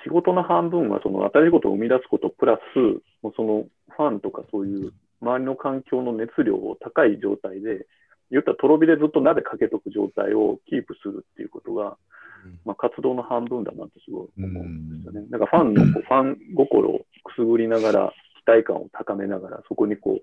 [0.05, 2.79] 仕事の半分はその新しいことを生み出すことプラス、
[3.23, 3.65] もうその
[3.97, 7.87] ファンとかそういう周りの環境の熱量を高い状態で、
[8.31, 11.97] 言ったらとろ火でずっと鍋かけとく状態をキープするっていうことが、
[12.45, 15.27] うんまあ、活動の半分だなってすごい思うんですよね。
[15.31, 18.12] なんかファンのこうファン心をくすぐりながら、
[18.45, 20.23] 期待感を高めながら、そこにこう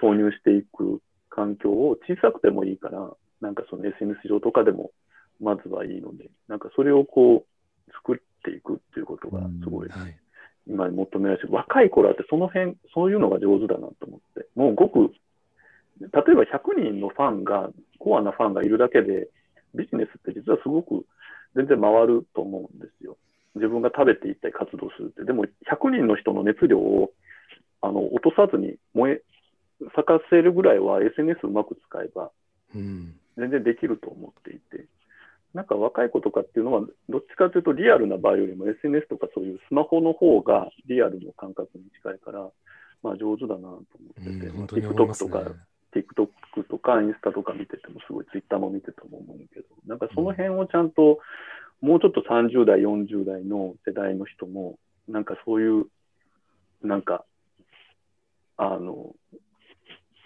[0.00, 4.90] 投入していく環境を小さくてもいいから、なんかその SNS 上とかでも
[5.40, 10.16] まずはいいので、なんかそれをこう作っていくっていうことがすごいはい。
[10.68, 15.12] 今求められてる若い頃ってその辺、そういうのが上手だなと思って、もうごく、
[16.00, 19.28] 例えば100人のファンが、コアなファンがいるだけで、
[19.74, 21.04] ビジネスって実はすごく
[21.54, 23.16] 全然回ると思うんですよ。
[23.54, 25.24] 自分が食べていったり活動するって。
[25.24, 27.10] でも100人の人の熱量を
[27.82, 29.22] あの落とさずに燃え、
[29.94, 32.30] 咲かせるぐらいは SNS うまく使えば
[32.74, 33.14] うん。
[33.36, 34.86] 全然できると思っていて、
[35.54, 42.50] なんか若い子とかっていうのは、どっちかというとリアルな場合よりも SNS とかそういうスマホの方がリアルの感覚に近いから、
[43.02, 43.80] まあ上手だなと思っ
[44.14, 45.18] てて、TikTok。
[45.18, 45.42] とか、
[45.94, 51.18] TikTok とかインスタとか見ててもすごい Twitter も見てても思うけど、なんかその辺をちゃんと、
[51.80, 55.86] もうちょっと30代、40代の世代の人も、なんかそういう、
[56.82, 57.24] なんか、
[58.56, 59.14] あの、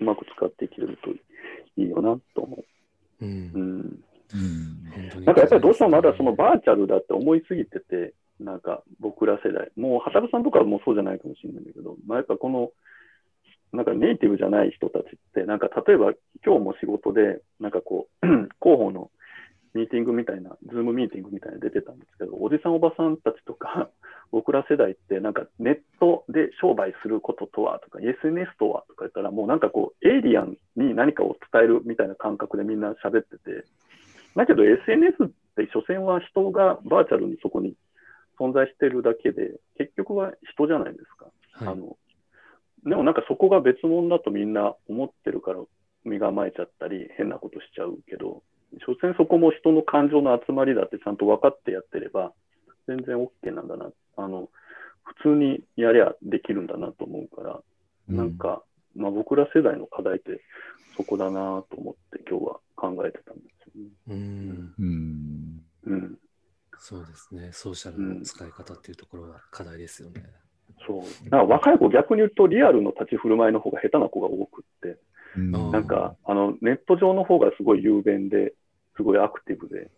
[0.00, 3.24] うまく使っていけるといいよなと思う。
[3.24, 3.24] う。
[3.24, 4.04] うんん。
[4.34, 12.70] うん本当になんかやっぱりどうしてもまだそのバーチャルだって思いすぎてて、なんか僕ら世代、もう畑部さんとかはもうそうじゃないかもしれないんだけど、まあ、やっぱこの、
[13.72, 16.12] なんかネイティブじゃない人たちって、なんか例えば
[16.44, 18.26] 今日も仕事で、なんかこう、
[18.60, 19.10] 広報の
[19.74, 23.88] ミーティングみたいな、ズームミーティングみたいなの出てたんですけど、おじさんおばさんたちとか、
[24.30, 33.64] 僕ら世代ってなんかネットで商売することとはとか、SNS とはとか言ったら、もうなんかこう、エイリアンに何かを伝えるみたいな感覚でみんな喋ってて、
[34.36, 37.74] だけど SNS って所詮は人がバーチャルにそこに
[38.38, 41.26] 存在してるだけで、結局は人じゃないですか。
[41.60, 41.76] あはい。
[41.76, 41.96] の
[42.84, 45.60] でもなんかそこが別物だとみんな思ってるから
[46.04, 48.42] 身構えちゃったり変なことしちゃうけど、
[48.86, 52.32] 所詮そこも人の感情の集まりだってちゃんと分かってやってれば
[52.88, 53.90] 全然 OK なんだな。
[54.16, 54.48] あの、
[55.04, 57.60] 普通にやりゃできるんだなと思うから、
[58.08, 58.62] なんか、
[58.94, 60.42] まあ僕ら世代の課題って
[60.96, 63.90] そこだなと思って今日は考えてたんですよね。
[64.08, 64.74] うん。
[64.78, 65.94] うん。
[65.94, 66.18] うん。
[66.78, 67.50] そうですね。
[67.52, 70.24] ソーシャルの使い方っていうところは課題ですよね。
[70.86, 71.28] そう。
[71.28, 74.98] なんか若い子逆に言うとリアルの立ち振る舞いの方が下手な子が多くって、
[75.36, 78.52] なんか、あの、ネット上の方がすごい雄弁で、
[78.96, 79.90] すごいアクティブで、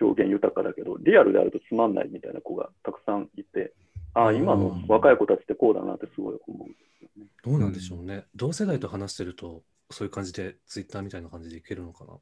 [0.00, 3.72] 表現豊かだけど、リアルであるとつまんないみたいな子がたくさんいて、
[4.14, 7.26] ああ、今の若い子たちってこうだなってすごい思うんですよね。
[7.42, 8.24] どうなんでしょうね。
[8.34, 12.14] 同世代と話してると、そういう感じで、ツイッターみたいな感じでいけるのかな。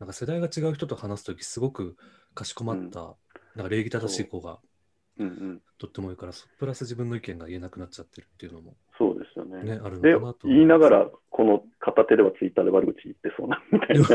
[0.00, 1.96] なんか世代が違う人と話すとき、すごく
[2.34, 3.14] かしこまった、
[3.54, 4.58] なんか礼儀正しい子が
[5.20, 5.62] うんうん。
[5.78, 9.62] とっても多いから、プラス自分の意見が言えなくなっちゃってるっていうのも、そうですよね。
[9.62, 14.08] ね、あるのでかなと。、言いながら、この片手ではツイッターで悪口言ってそうな、みたいな。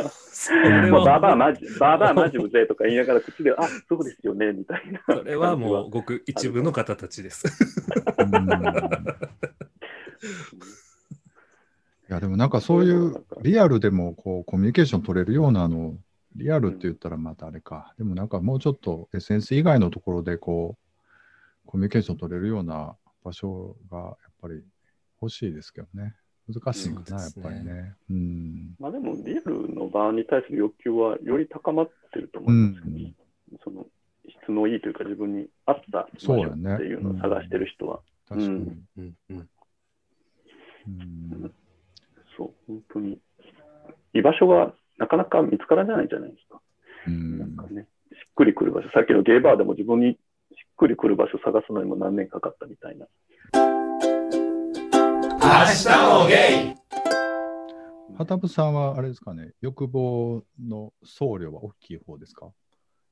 [1.04, 5.02] ババーマジ、バーバーマジうぜえとか言いながら口で、あ、そうですよね、みたいな。
[5.08, 7.48] それはもうごく一部の方たちです。
[12.08, 15.96] いやでもなんかそういうリアルでもこうコミュニケーション取れるようなあの
[16.36, 20.85] リアルって言ったらまたあれか、でもなんかもうちょっと SNS 以外のところでこう
[21.76, 24.64] コミュニケーション取れるような場所がやっぱり
[25.22, 26.16] 欲しいですけどね。
[26.48, 27.44] 難しいかな、やっそうですね。
[27.44, 27.96] ぱりね。
[28.10, 28.76] うん。
[28.80, 33.14] まあでも、リアルの場に対する欲求はより高まってると思いますよね。
[33.62, 33.86] その
[34.30, 38.00] 質のいいというか、自分に合った場所っていうのを探してる人は。
[38.30, 38.86] 確かに、うん。
[38.96, 39.16] うん。
[39.32, 39.50] うん。
[40.88, 40.92] う
[41.48, 41.54] ん。
[42.38, 43.20] そう、本当に。
[44.14, 46.62] 居場所がなかなか見つからないじゃないですか。
[47.08, 47.40] うん。
[47.40, 48.90] なんかね、しっくりくる場所。
[48.92, 50.18] さっきのゲイバーでも自分に
[50.78, 53.08] くりくる場所を探すのにも何年かかったみたいな。
[58.18, 62.48] 畑部さんはあれですかね欲望の総量は大きい方ですか？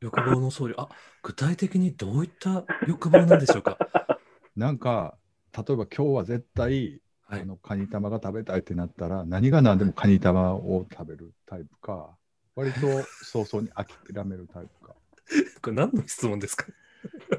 [0.02, 0.76] 欲望の総量。
[0.80, 0.90] あ、
[1.22, 3.78] 具体的にどういった欲望なんでしょうか？
[4.56, 5.18] なんか、
[5.56, 12.16] 例えば今日は絶対、はいあのカニ玉が食べたいってなったら、何が何でもカニ玉を食べるタイプか、
[12.56, 12.80] 割と
[13.24, 14.94] 早々に諦めるタイプか。
[15.62, 16.66] これ何の質問ですか？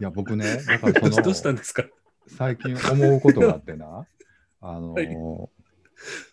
[0.01, 1.85] いや、僕ね、だからその、 どうしたんですか？
[2.27, 4.07] 最近思うことがあってな、
[4.61, 5.09] あの、はい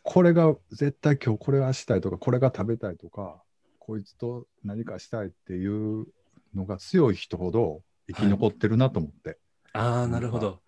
[0.04, 3.42] これが絶対今日これはしたいとか、これが食べたいとか、
[3.78, 6.08] こいつと何かしたいっていう
[6.56, 9.38] のが強い人ほど生き残ってるなと思って。
[9.74, 10.62] ああ、なるほど。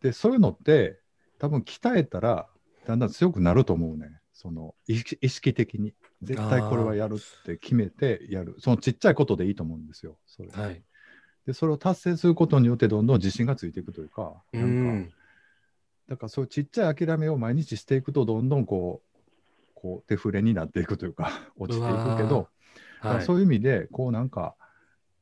[0.00, 0.98] で、そういうのって、
[1.38, 2.48] 多分鍛えたら、
[2.86, 4.20] だんだん強くなると思うね。
[4.32, 5.94] その意識的に。
[6.26, 8.56] 絶対これはやるって決めてやる。
[8.58, 10.16] そのちっちゃいことでいいと思うんですよ。
[10.26, 10.82] それはい。
[11.46, 15.12] で、それを達成することによって、どんどん自信がついていくというか、うなんか、ん。
[16.08, 19.18] だからそういうちっちゃい諦めを毎日していくと、どんどんこう、
[19.74, 22.48] こう手触れになっていくというか、 落ちていくけど、
[23.00, 23.24] はい。
[23.24, 24.56] そういう意味で、こうなんか、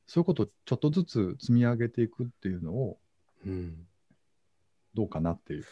[0.07, 2.99] そういうことをちょっとずつ積み上げていくっていうのを、
[3.45, 3.87] うん。
[4.95, 5.65] どうかなっていう。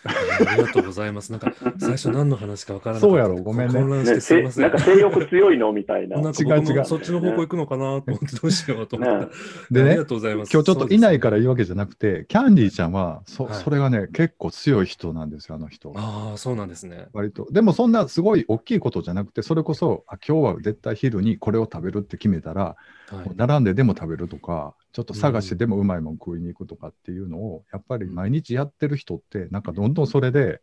[0.47, 1.33] ありがとうございます。
[1.33, 3.13] なんか、最初何の話かわからなかった。
[3.13, 4.65] そうやろごめんね混乱してね、すいません。
[4.65, 5.73] せなんか性欲強いの？
[5.73, 6.21] みたいな。
[6.23, 9.27] なんか違う違うそっちの方向行くのかなと思ってどうしようと思った。
[9.27, 9.33] ね
[9.71, 10.53] でねありが、とうございます。
[10.53, 15.93] 今日ちょっといないからら言うわけじゃなくて、キャンディーちゃんはそ,、はいそれがね、結構強い人なんですよ、あの人。
[15.97, 17.09] ああ、そうなんですね。
[17.13, 17.47] 割と。
[17.51, 22.77] でもそんなすごい大きいことじゃなくて、それこそ、あ今日は絶対昼にこれを食べるって決めたら、
[23.17, 23.31] はい。
[23.37, 30.61] 並んででも食べるとか、ちょっと探してでもうまいもん食いに行くとかっていうのを、やっぱり毎日やってる人って、なんかどんどんそれで、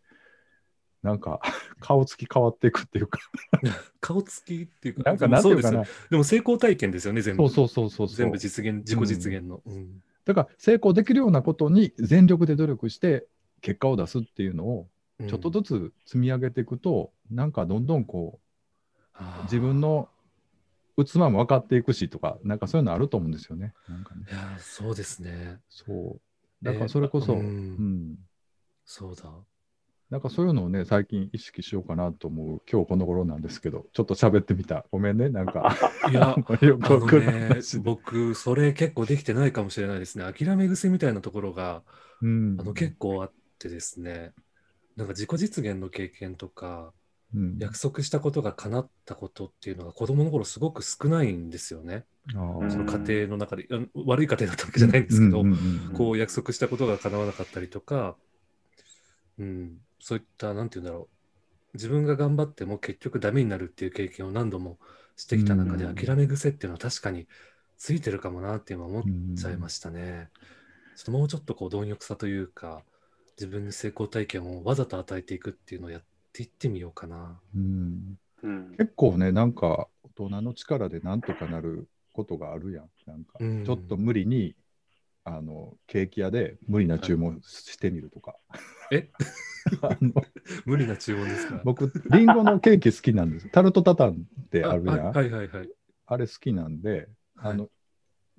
[1.03, 1.39] なんか
[1.79, 3.19] 顔つき変わっていくっていうか、
[4.01, 6.09] 顔つきっていうか、なんかなんていうかなですよ。。
[6.12, 7.47] でも成功体験ですよね、全部。
[7.49, 8.15] そうそうそうそう。
[8.15, 9.62] 全部実現、自己実現の。
[9.65, 13.25] うんだから成功できるようなことに全力で努力して
[13.62, 14.88] 結果を出すっていうのを
[15.27, 18.39] ちょっとずつ積み上げていくと、なんかどんどんこ
[19.19, 20.07] う自分の
[21.05, 23.73] 器も分かっていくしとか、なんかそういうのあると思うんですよね。
[23.88, 24.33] なんかねい。
[24.33, 25.59] やー、そうですね。
[25.69, 26.19] そ
[26.63, 26.65] う。
[26.65, 28.15] だからそれこそ、えーううんん。
[28.85, 29.23] そうだ。
[30.09, 34.85] なんかそういうのをね、最近意識しようかなと思う、今日この頃なんですけど、ちょっと喋ってみた。
[34.91, 35.77] ごめんね、なんか。
[36.09, 36.35] いや、
[36.67, 37.62] よくわかるね。
[37.83, 40.25] 僕、それ結構できてないかもしれないですね。
[40.33, 41.83] 諦め癖みたいなところが、
[42.21, 44.33] うんあの結構あってですね、
[44.95, 46.93] なんか自己実現の経験とか、
[47.35, 47.57] うん。
[47.59, 52.05] 約束したことが叶ったことっていうのが子供の頃すごく少ないんですよね。
[52.31, 53.67] その家庭の中で、
[54.05, 55.43] 悪い家庭だったわけじゃないんですけど、
[55.95, 58.15] こう約束したことが叶わなかったりとか、
[59.39, 61.07] うん、そういった、なんて言うんだろ
[61.73, 64.77] う、自分が頑張っても結局ダメになるっていう経験を何度も
[65.15, 67.27] してきた中で、うん諦め癖っていうのは確かに
[67.77, 69.03] ついてるかもなって今思っ
[69.35, 70.29] ちゃいましたね。
[70.95, 72.83] ちょっともうちょっとこう貪欲さというか、
[73.37, 77.39] 自分に成功体験をわざと与えていくっていうのをやっていってみようかな。
[77.55, 82.89] うんうん結構ね、なんか大人の力でなんとかなることがあるやん。
[83.05, 84.55] なんかうんちょっと無理に、
[85.25, 88.35] あのケーキ屋で無理な注文してみるとか。
[88.91, 89.09] え？
[89.81, 90.13] あの
[90.65, 91.61] 無理な注文ですか？
[91.65, 93.49] 僕、リンゴのケーキ好きなんです。
[93.49, 94.99] タルトタタンってあるやん。
[95.07, 95.69] あはいはいはい。
[96.05, 96.91] あれ好きなんで、
[97.35, 97.69] はいあの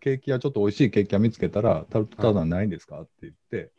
[0.00, 3.03] ケーキ屋、ちょっと美味しいケーキ屋見つけたら、タルトタタンないんですか？
[3.03, 3.70] って言って、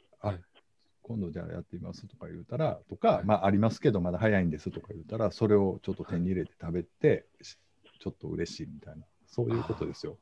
[1.01, 7.57] 今度じゃあやってみますとか言うたら、とか、はいまあありますけど、まだ早いんですとか言うたら、それをちょっと手に入れて食べて、し
[7.99, 10.17] ちょっと嬉しいみたいな、そういうことですよ。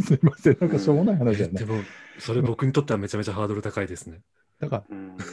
[0.00, 1.54] すいません、なんかしょうもない話じゃない。
[1.56, 1.80] でも、
[2.18, 4.20] それ僕にとってはめちゃめちゃハードル高いですね。
[4.58, 5.16] だから、うん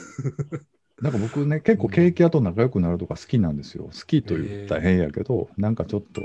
[1.01, 3.85] なんか僕ね、結構ケーキ屋と仲良くなるとか好きなんですよ。
[3.85, 6.21] 好きと言ったら変やけど、なんかちょっと、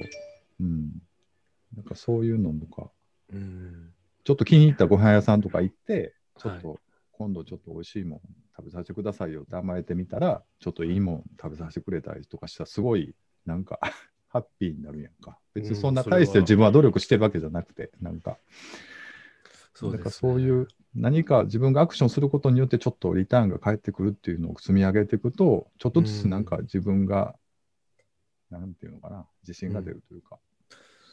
[0.60, 0.90] うん、
[1.76, 2.90] なんかそういうのとか、
[3.32, 3.92] うん。
[4.24, 6.80] ちょっと気に入ったご飯屋さんとか行って、ちょっはと
[7.12, 8.20] 今度ちょっと美味しいもん
[8.56, 13.14] 食べさせてくださいよって甘えてみたら、ちょっといいもん食べさせてくれたりとかしたら、すごい
[13.46, 13.78] なんか
[14.28, 15.38] ハッピーになるやんか。
[15.54, 18.40] 別にそんな大して自分は努力してるわけじゃなくて、なんか、なんか
[19.74, 20.10] そうです、ね。
[20.10, 27.34] そういう何か自分がアクションすることによってちょっとリターンが返ってくるっていうのを積み上げていくと、ちょっとずつなんか自分が、
[28.50, 30.38] なんていうのかな、自信が出るというか。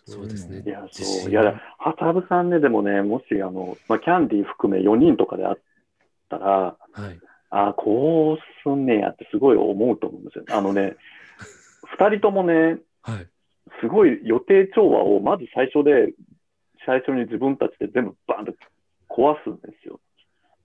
[0.05, 1.21] そうですねいや、自そう。
[1.21, 5.57] 信いや、ハタブさんね、でもね、もし、あの、まあ、キャンディー含め4人とかであっ
[6.29, 7.19] たら、はい。
[7.51, 10.45] ああ、こうすんねやってすごい思うと思うんですよ。
[10.49, 10.95] あのね、
[11.99, 13.27] 2人ともね、はい。
[13.81, 16.13] すごい予定調和をまず最初で、
[16.85, 18.53] 最初に自分たちで全部バーンと
[19.09, 19.99] 壊すんですよ。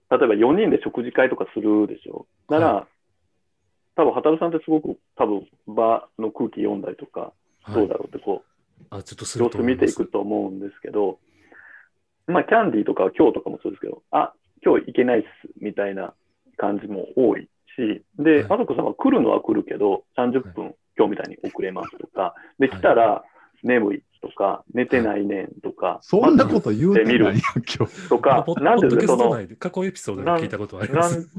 [0.09, 2.25] 例えば4人で食事会とかするでしょ。
[2.49, 2.87] なら、は
[3.95, 7.33] 多分、畑さんってすごく多分場の空気読んだりとか、
[7.73, 11.19] どうだろうってこう、あ、ちょっとす様子見ていくと思うんですけど、
[12.27, 14.33] まあ、キャンディーとか今日とかもそうですけど、あ、
[14.63, 15.27] 今日行けないっす、
[15.59, 16.13] みたいな
[16.57, 23.23] 感じも多いし、で、はいあさこさんは来るのは来るけど、30分、今日みたいに遅れますとか、で、はい来たら、
[23.63, 28.09] 眠いとか、寝てないねんとか、そんなこと言うてないやん、今日。
[28.09, 31.29] とかなんていうの、ポッドキャストその、過去エピソードで聞いたことあります。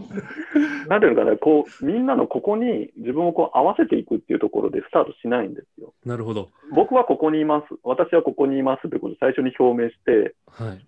[0.88, 5.92] なんていうのかな、こう、みんなのここに自分をこう合わせていくっていうところでスタートしないんですよ。
[6.04, 6.50] なるほど。
[6.74, 7.74] 僕はここにいます。
[7.82, 10.86] 私はここにいますってことを最初に表明して、はい。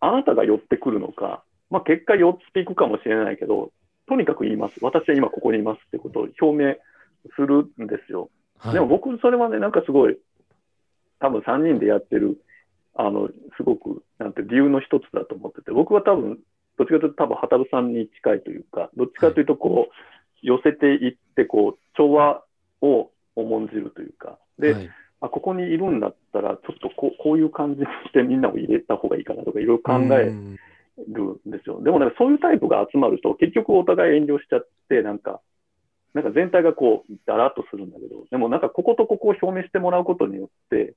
[0.00, 3.72] あなたが寄ってくるのか、まあ、結果寄っていくかもしれないけど、
[4.06, 4.74] とにかく言います。
[4.80, 6.74] 私は今ここにいますってことを表明
[7.36, 8.30] するんですよ。
[8.58, 10.18] はい、でも僕、それはね、なんかすごい、
[11.20, 12.40] 多分3人でやってる、
[12.94, 16.38] あの、すごく、なんて理由の一つだと思ってて、僕は多分、
[16.78, 19.94] どっちかというと多分、畑部さんに近いというか、どっちかというと、こう、
[20.40, 22.42] 寄せていって、こう、調和
[22.80, 24.90] を重んじるというか、で、はい
[25.20, 30.56] あ、ここにいるんだったら、ちょっとこうこういう感じにしてみんなを入れた方がいいかなとか、いろいろ考えうん
[31.06, 31.82] るんですよ。
[31.82, 35.40] でもね、そういうタイプが集まると、結局お互い遠慮しちゃって、なんか、
[36.14, 40.94] なんか全体がこう、だらっとするんだけど、でもなんかこことここを表明してもらうことによって、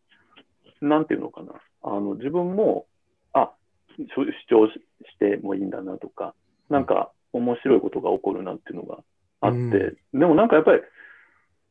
[0.82, 2.86] なんていうのかな、あの、自分も、
[3.34, 3.52] あ、
[3.98, 4.82] 主主張し
[5.14, 6.34] してもいいんだなとか、
[6.70, 9.00] なんか面白いことが起こるなっていうのが
[9.42, 10.82] あって、でもなんかやっぱり、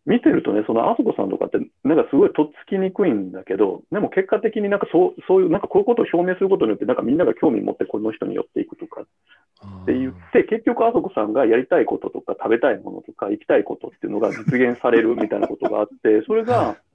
[0.07, 16.77] 見てるとね、そのあそこさんとかって、なんかすごいとっつきにくいんだけど、でも結果的になんかそうそういう、なんかこういうことを表明することによって、なんかみんなが興味持ってこの人に寄っていくとかって言って、結局あそこさんがやりたいこととか食べたいものとか行きたいことっていうのが実現されるみたいなことがあって、それが。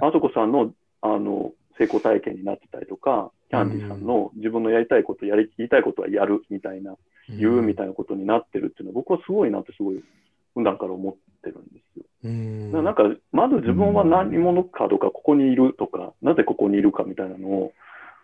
[0.00, 0.72] あそこさんの
[1.02, 6.96] あの成功体験になってたりとか、キャンディさんの自分のやりたいこと、やり言いたいことはやるみたいな、
[7.28, 10.02] 言うみたいなことになってるっていうのは、僕はすごいなってすごい
[10.54, 11.18] 普段から思って
[11.50, 12.04] るんですよ。
[12.24, 17.72] うんなんか、まず自分は何者かとか、ここにいるとか、なぜここにいるかみたいなのを、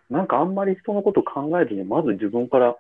[0.09, 2.77] なんかあんまり人のこと考えずに、まず自分から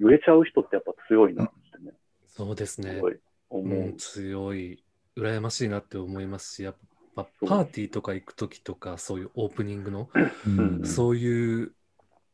[0.00, 1.92] 言えちゃう人ってやっぱ強いなってね、
[2.26, 3.00] そうですねす。
[3.00, 3.16] ごい
[3.50, 3.78] 思う。
[3.78, 4.82] うん、強い、
[5.16, 6.74] 羨ましいなって思いますし、やっ
[7.14, 10.08] ぱパーティーとか行くときとか、そういうオープニングの、
[10.46, 11.72] うんそういう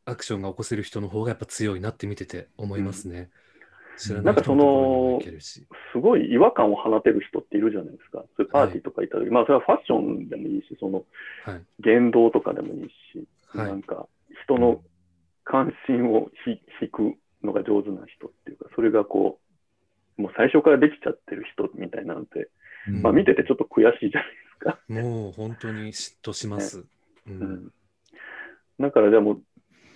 [0.05, 3.13] アクションが起こせる人の方がやっぱ強いなって見てて思いますね。
[3.15, 3.29] 知ら
[4.21, 5.67] ない人のところにも行けるし。
[5.93, 8.23] すごい違和感を放てる人っているじゃないですか。
[8.37, 11.03] そういうパーティーとか行った時、まあそれはファッションでもいいし、その
[11.43, 11.61] はい。
[11.79, 14.07] 言動とかでもいいし、はいなんか
[14.43, 14.81] 人の
[15.43, 19.39] 関心をひ引くのが上手な人っていうか、それがこ
[20.17, 22.49] う、もう最初からできちゃってる人みたいなんて、
[22.87, 24.79] うんまあ見ててちょっと悔しいじゃないですか。
[24.87, 26.79] もう本当に嫉妬します。
[26.79, 26.85] う
[27.27, 27.71] うんん。
[28.79, 29.41] だからでも、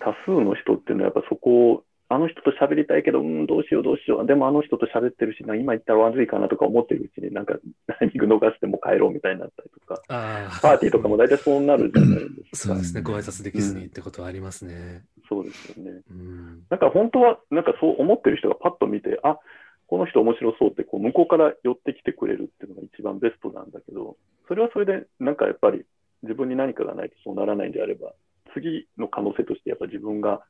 [0.00, 1.84] 多数の人っていうのはやっぱそこを、
[2.14, 4.26] あの人と喋りたいけど、うん、どうしようどうしよう。
[4.26, 7.54] でもあの人と喋ってるしな、今言ったらまずいかなとか思ってるうちになんか
[7.86, 10.60] タイミング逃しても帰ろうみたいになったりとか、ああ。
[10.60, 12.74] パーティーとかも大体そうなるじゃないですか。
[12.74, 15.04] そうですね、ご挨拶できずにってことはありますね。
[15.28, 16.02] そうですよね。
[16.10, 16.62] うん。
[16.70, 19.38] なんか本当は、なんかそう思ってる人がパッと見て、あ、
[19.86, 24.16] この人面白そうってこう向こうから寄ってきてくれるっていうのが一番ベストなんだけど、
[24.48, 25.84] それはそれでなんかやっぱり
[26.22, 28.12] 自分に何かがないとそうならないんであれば、
[28.54, 30.40] 次の可能性としてやっぱ自分が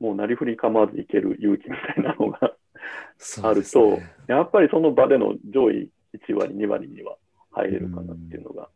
[0.00, 2.54] もうなりふり構わずいける勇気みたいなのが
[3.42, 4.14] あると、ね。
[4.26, 7.16] やっぱりその場での上位1割、2割には
[7.50, 8.68] 入れるかなっていうのが。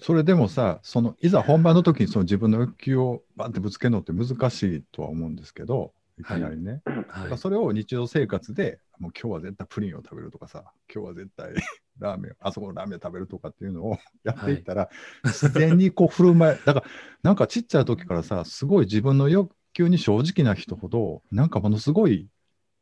[0.00, 6.82] それでもさ、そのいざ本番の時にその自分の欲求をバンってぶつけるのって難しいとは思うんですけど、いきなりね。
[7.08, 7.36] はいら。
[7.36, 11.54] それを日常生活で、もう今日は絶対プリンを食べるとかさ、今日は絶対
[11.98, 14.88] ラーメン、あそこのラーメン食べるとかっていうのを やっていったら、
[15.24, 16.86] 自然にこう振る舞い、だから
[17.22, 22.28] なんかちっちゃい時からさ、すごい自分の欲求に正直な人ほど、なんかものすごい、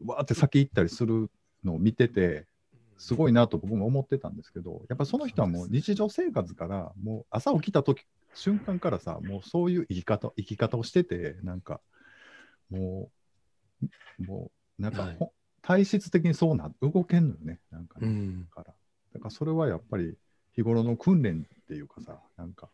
[0.05, 1.29] わーって先行ったりする
[1.65, 2.47] のを見てて、
[2.99, 11.81] すごいなと僕も思ってたんですけど、やっぱその人はもう日常生活から、もう朝起きた時瞬間からさ、もうそういう生き方生き方をしてて、なんか、
[12.71, 13.11] も
[14.21, 15.33] う、もう、なんか、はいほ
[15.67, 18.45] 体質的にそうな、動けんのよね、なんかね、うん。
[18.45, 18.75] だから。
[19.15, 20.15] だからそれはやっぱり
[20.53, 22.69] 日頃の訓練っていうかさ、なんか、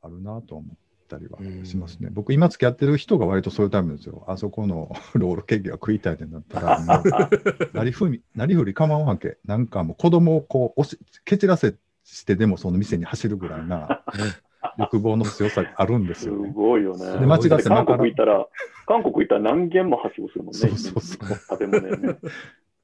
[0.00, 0.76] あるなと思っ
[1.10, 2.08] たりはしますね。
[2.12, 4.24] 僕、今付き合ってる人が割とそういうタイプですよ。
[4.28, 9.38] あそこの ロールケーキが食いたいってなったら、もうなりふみ、なりふり構わんわけ。
[9.44, 14.02] なんかもう子供をこう、押し、蹴散らせしてでもその店に走るぐらいな
[14.78, 16.52] 欲望の強さがあるんですすよね。
[16.54, 17.18] ごいよね。
[17.18, 18.46] で間違って韓国行ったら、
[18.86, 20.58] 韓国行ったら何軒もはしごするもんね。
[20.58, 22.18] そうそうそう食べ物やね。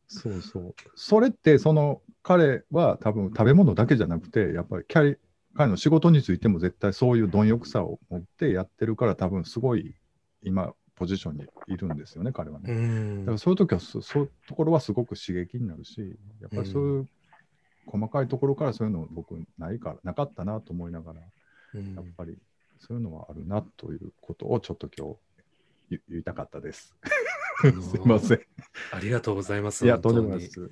[0.09, 0.75] そうそう。
[0.95, 5.17] それって、その彼は多分食べ物だけじゃなくて、やっぱりキャリ
[5.57, 9.95] 彼の仕事についても絶対そういう貪欲さを持ってやってるから、多分すごい
[10.43, 12.73] 今、ポジションにいるんですよね、彼はね。
[12.73, 17.09] うんだからそういう時はそ、そういうところはすごく刺激になるし、やっぱりそういう
[17.87, 21.21] 細かいところからそういうの僕ないから、なかったなと思いながら、
[21.75, 22.39] うんやっぱり
[22.79, 25.17] そういうのはあるなということをちょっと今日
[25.91, 26.95] 言言いたかったです。
[27.63, 28.41] すいません。
[28.93, 29.85] ありがとうございます。
[29.85, 30.71] いや、とんでもないです。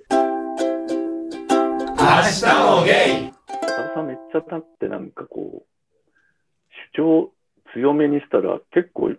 [1.96, 2.84] 田中さ
[3.94, 5.66] さめっちゃだってなんかこう、
[6.94, 7.32] 主張
[7.72, 9.10] 強めにしたら結構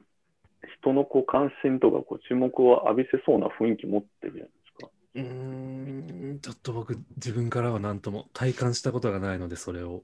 [0.81, 4.89] 人のこう関心とかこう注目を浴びせそうな雰囲気持ってるじゃないですか。
[5.15, 10.03] うーん、ちょっと僕、自分からは何とも体感したことがないので、それを。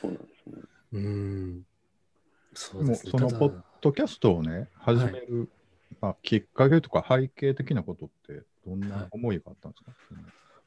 [0.00, 0.62] そうなんですね。
[0.92, 1.62] うーん。
[2.54, 5.50] そうですそのポッドキャストをね、始める、
[6.00, 9.92] まあ、きっかけとか背景的なことって、どんな思いがあったんですか、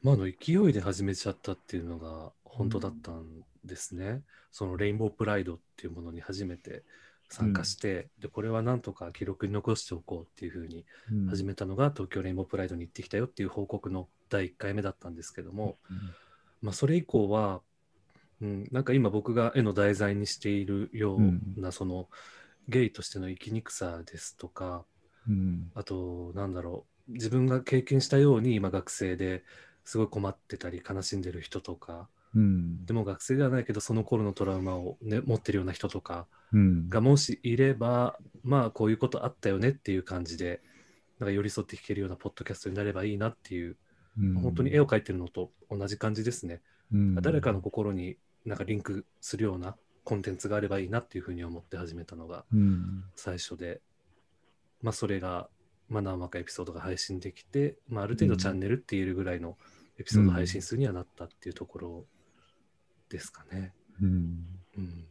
[0.04, 3.26] まあ、あの勢いで始めちゃったっていうのが本当だったん
[3.64, 4.22] ですね。
[4.52, 6.84] そのレインボープライドっていうものに初めて
[7.30, 11.28] 参加して、でこれはなんとか記録に残しておこうっていうふうにうん。
[11.28, 15.78] 始めたのが、東京レインボープライドに行ってきたよっていう報告の第1回目だったんですけども、
[16.62, 17.62] まあ、それ以降は、
[18.42, 22.10] うん、なんか今僕が絵の題材にしているような、その
[22.68, 24.84] ゲイとしての生きにくさですとか、
[25.30, 25.72] うん。
[25.76, 29.44] あと、なんだろう、自分が経験したように今学生で
[29.84, 32.86] すごい困ってたり悲しんでる人とか、うん。
[32.86, 36.90] でも学生ではないけどその頃のトラウマを、ね、持ってるような人とかうん。
[36.90, 40.62] がもしいれば、まあこういうことあったよねっていう感じで、
[41.20, 43.78] なんか寄り添って弾けるようなポッドキャストになればいいなっていう、
[44.20, 44.34] うん。
[44.36, 46.62] 本当に絵を描いてるのと同じ感じですね。
[46.94, 47.16] うん。
[47.16, 53.04] 誰かの心になんかリンクするようなコンテンツがあればいいなっていうふうに思って始めたのがうん。
[53.16, 53.82] 最初で、
[54.82, 55.50] まあそれが、
[55.92, 59.58] まあ何話かエピソードが配信できて、まあある程度チャンネルって言えるぐらいの
[60.00, 62.06] エピソード配信数にはなったっていうところ
[63.10, 63.74] ですかね。
[64.02, 64.46] うん
[64.78, 65.06] うん。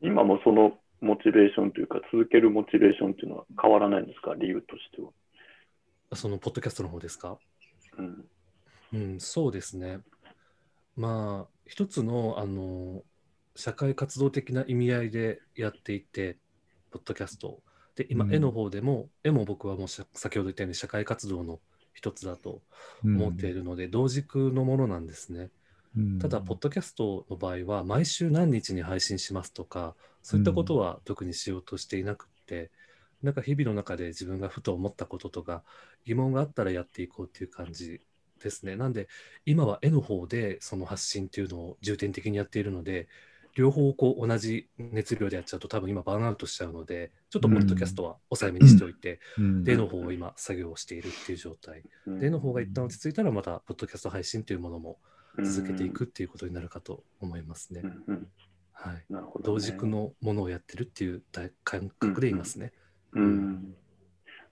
[0.00, 5.10] 今もそのモチベーションというか、続けるモチベーションっていうのは変わらないんですか、理由としては。
[6.16, 7.38] そのポッドキャストの方ですか？
[7.98, 8.24] うん。
[8.94, 10.00] うん、そうですね。
[10.96, 13.02] まあ、一つの、あの、
[13.54, 16.38] 社会活動的な意味合いでやっていて、
[16.90, 17.62] ポッドキャストを。
[17.96, 21.60] で、今、うん絵の方でも、絵も僕はもう先ほど言ったように社会活動の
[21.94, 22.62] 一つだと
[23.04, 25.50] 思っているので、同軸のものなんですね。
[25.96, 32.70] うんただ、ポッドキャストの場合は、毎週何日に配信しますとか、そういったことは特にしようとしていなくって、
[33.22, 35.64] なんか日々の中で自分がふと思ったこととか、
[36.04, 38.00] 疑問があったらやっていこうっていう感じ
[38.42, 38.74] ですね。
[38.76, 39.08] なんで、
[39.44, 43.08] 今は絵の方でその発信っていうのを重点的にやっているので、
[43.54, 51.82] 両方こう同じ熱量でやっちゃうと多分今バーンアウトしちゃうので、ちょっとポッドキャストは抑えめにしておいて、うんで絵の方を今作業をしているっていう状態。
[52.06, 54.98] で絵の方が一旦落ち着いたらまたポッドキャスト配信というものも
[55.44, 57.86] 続けていくっていうことになるかと思いますねう。
[57.86, 58.04] ん。
[58.06, 58.28] うん。
[58.72, 59.04] はい。
[59.42, 62.72] 同軸のものをやってるっていう大感覚でいますね。
[63.12, 63.74] うん。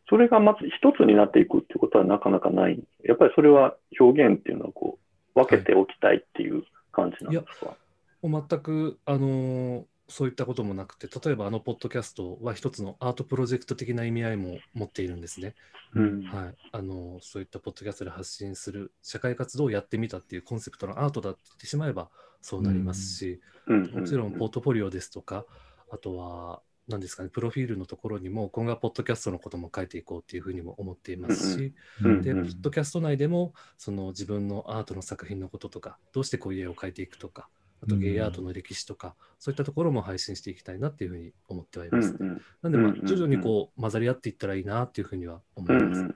[0.08, 2.82] それがまず一つになっていくっていうことはなかなかない。
[3.04, 4.98] やっぱりそれは表現っていうのはこ
[5.34, 7.66] う分けておきたいっていう感じなんですか？
[7.66, 7.76] もう
[8.22, 15.54] 全く、あのーそういったこともなくて、例えばあのポッドキャストは一つのアートプロジェクト的な意味合いも持っているんですね。
[15.94, 16.22] うん。
[16.24, 16.54] はい。
[16.72, 22.10] あのーそういったポッドキャストで発信する社会活動をやってみたっていうコンセプトのアートだって言ってしまえば
[22.42, 23.90] そうなりますし、うん。
[23.92, 25.46] もちろんポートフォリオですとか、
[25.92, 32.22] あとは、何ですかね、プロフィールのところにも、今後はポッドキャストのことも書いていこうっていうふうにも思っていますし、うん。
[32.22, 37.48] で、ポッドキャスト内でも、その自分のアートの作品のこととか、どうしてこういう絵を描いていくとか、
[37.82, 42.14] あとゲイアートの歴史とか、そういったところも配信していきたいなっていうふうに思ってはいます。
[42.18, 46.14] うんうんなんで、まあ徐々にこう混ざり合っていったらいいなっていうふうには思います。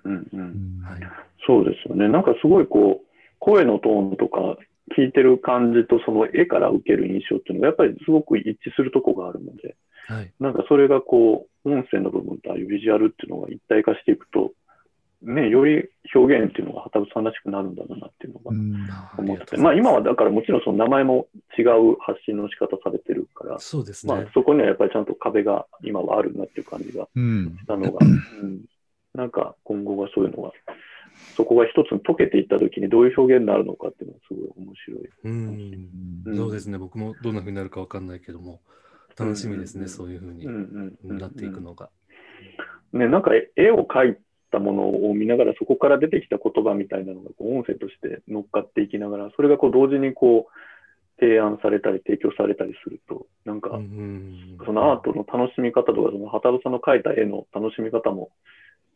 [1.46, 2.08] そうですよね。
[2.08, 3.06] なんかすごいこう、
[3.38, 4.58] 声のトーンとか
[4.96, 10.32] 聞いてる感じとその絵から受ける印象っていうのがやっぱりすごく一致するとこがあるので、はい。
[10.38, 14.52] なんかそれがこう、音声の部分とああいうビジュアルっていうのが一体化していくと、
[15.24, 21.26] ね、より表現っていうのが畑部さんらしくなるんだろうなっていうのがうん思ってて、まあ今はだからもちろんその名前も
[21.58, 24.14] 違う発信の仕方されてるから、そうですね。
[24.14, 28.64] まあそこにはやっぱりちゃんと壁が今はあるなっていう感じがうんしたのが、うん、
[29.14, 30.52] なんか今後はそういうのが、
[31.36, 35.10] そこが一つに溶けていったときにどういう表現になるのかっていうのがすごい面白い。
[35.24, 36.26] うん。
[36.26, 36.78] うんそうですね。
[36.78, 38.60] 僕もどんなふうになるかわかんないけども、
[39.16, 39.82] 楽しみですね。
[39.82, 41.90] うんそういうふうにうんうんうんなっていくのが。
[42.92, 44.16] ね、なんか絵を描い
[44.54, 53.70] たものを見ながらそこから出てきた言葉みたいなのがこう音声として乗っかっていきながら、それがこう同時にこう提案されたり提供されたりすると、なんか
[54.64, 58.30] そのアートの楽しみ方とか、その畑部さんの描いた絵の楽しみ方も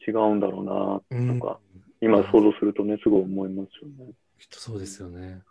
[0.07, 1.59] 違うんだろうなとか、
[2.01, 4.13] 今想像するとね、すごい思いますよね。
[4.39, 5.43] きっとそうですよね。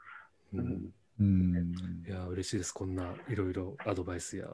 [0.54, 0.94] う、うんん。
[1.20, 1.74] うん
[2.08, 2.72] いや、嬉しいです。
[2.72, 4.48] こんないろいろアドバイスや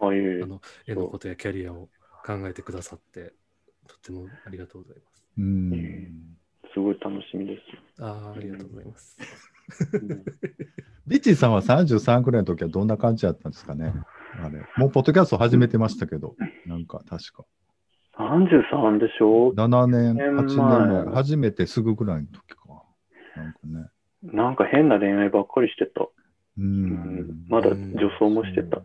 [0.00, 1.88] あの絵のことやキャリアを
[2.24, 3.32] 考えてくださって、
[3.90, 5.24] とってもありがとうございます。
[5.38, 6.36] うん
[6.72, 8.02] すごい楽しみです。
[8.02, 9.16] ああ、ありがとうございます。
[9.92, 10.24] うん
[11.06, 13.92] ビッチーさんは33くらいの時はどんな感じだったんですかね？
[14.40, 14.60] あれ。
[14.76, 16.36] もうポッドキャスト始めてましたけど、
[16.66, 17.44] なんか確か。
[18.16, 22.84] 33でしょ7年、年8年前前、初めてすぐぐらいの時か。
[23.36, 23.88] なんかね。
[24.22, 26.06] なんか変な恋愛ばっかりしてた。
[26.58, 27.46] うん。
[27.48, 28.82] まだ女装もしてた。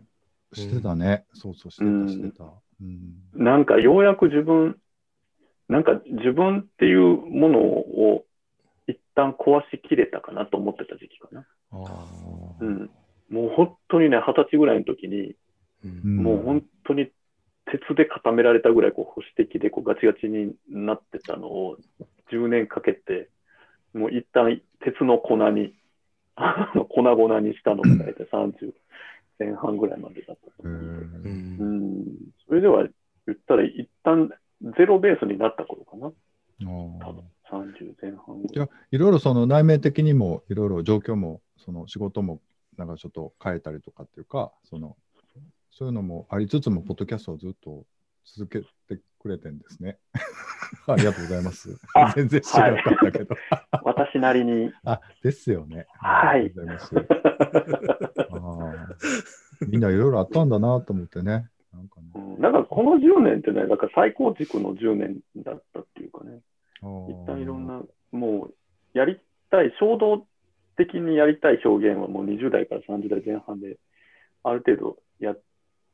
[0.52, 1.26] してたね。
[1.34, 2.44] そうそう、してうんた、してた。
[2.80, 3.44] うん。
[3.44, 4.78] なんかようやく自分、
[5.68, 8.24] なんか自分っていうものを
[8.86, 11.46] 一旦壊しきれたかなと思ってた時期かな。
[12.60, 12.90] うん。
[13.30, 15.34] もう本当にね、二十歳ぐらいの時に、
[15.84, 17.10] うんうんもう本当に
[17.66, 21.76] 鉄で固められたぐらいこう保守的でこうガチガチになってたのを
[22.32, 23.28] 10年かけて、
[23.92, 25.74] もう一旦鉄の粉に、
[26.90, 28.72] 粉々にしたのが大体30
[29.38, 31.28] 前半ぐらいまでだったとへ思うんで。
[31.28, 32.04] うん。
[32.46, 32.86] それでは
[33.26, 34.30] 言ったら一旦
[34.76, 36.08] ゼロベースになった頃かな。
[36.08, 36.12] あ
[36.64, 38.58] 多あ分30前半ぐい。
[38.58, 42.40] や、いろいろその内面的にも、いろいろ状況も、その仕事も、
[42.76, 44.96] なんかちょっと変えたりとかっていうか、その、
[45.70, 47.84] そういうのもありつつも、ポッドキャストをずっと
[48.24, 48.60] 続け
[48.94, 49.98] てくれてんですね。
[50.88, 52.12] ありがとうございますあ。
[52.14, 53.36] 全然知らなかったけど。
[53.84, 54.72] 私なりに。
[54.84, 55.86] あ、ですよね。
[55.98, 56.96] はいありがとうございます。
[56.96, 61.48] あーみんないろいろあったんだなと思ってね。
[62.38, 66.40] なんかこの10年ってね、なんか最高軸の10年だったっていうかね。
[66.82, 68.54] 一旦いろんな、もう、
[68.92, 69.18] やり
[69.50, 70.26] たい、衝動
[70.76, 73.78] 的にやりたい表現はもう20代から30代前半で、
[74.42, 75.40] ある程度やっ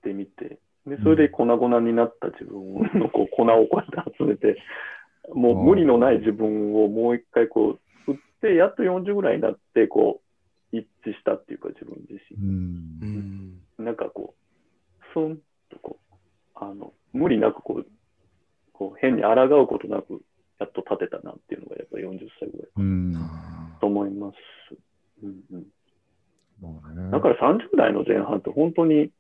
[0.02, 4.56] てみて、で、それで粉々になった自分のこう粉をこうやって集めて、
[5.32, 10.20] もう無理のない自分をもう一回こう、振って、やっと40ぐらいになって、こ
[10.72, 12.36] う、一致したっていうか、自分自う。
[12.40, 12.48] 身。
[12.48, 15.38] うんんなんかこう、スン
[15.70, 16.01] とこう、
[16.54, 17.86] あの、無理なくこう、
[18.72, 20.22] こう変に抗うことなく、
[20.58, 23.14] やっと立てたなっていうのが、やっぱり40歳ぐらいうん。
[23.16, 24.36] あと思います。
[25.22, 25.66] うんうん、
[26.60, 27.10] まあね。
[27.10, 29.10] だから30代の前半って本当に、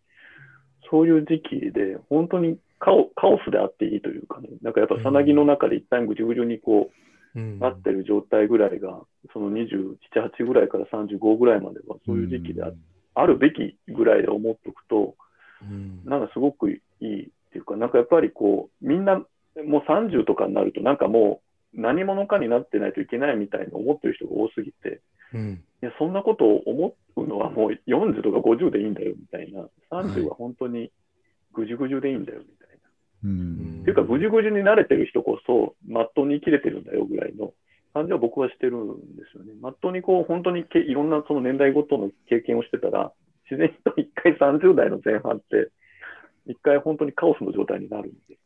[0.90, 7.58] そういう時期で、本当にカオカオスであっていいというかね、なんかやっぱさなぎの中で一旦ぐじゅぐじゅにこう、うん。
[7.58, 9.00] なってる状態ぐらいが、
[9.32, 12.72] その27、8ぐらいから35ぐらいまでは、そういう時期であ
[13.14, 15.14] あるべきぐらいで思っておくと、
[15.62, 16.02] うん。
[16.04, 21.42] なんかすごくいいっていうか、なんかやっぱりこう、みんなもう30とかになると、なんかも
[21.74, 25.00] う何者かになってないといけないみたいに思ってる人が多すぎて、
[25.34, 30.90] うんいや、そんなことを思うのはもう40とか50でいいんだよみたいな、30は本当に
[31.52, 32.90] ぐじゅぐじゅでいいんだよみたいな。
[33.24, 37.52] うんっていうか、ぐじゅぐじゅに慣れてる人こそ、まっとうに生きれてるんだよぐらいの
[37.94, 39.52] 感じは僕はしてるんですよね。
[39.60, 43.12] まっとうにこう、本当にけいろんなその年代ごとの経験をしてたら、
[43.50, 45.70] 自然と一回30代の前半って、
[46.46, 48.38] 一回本当にカオスの状態になるんで。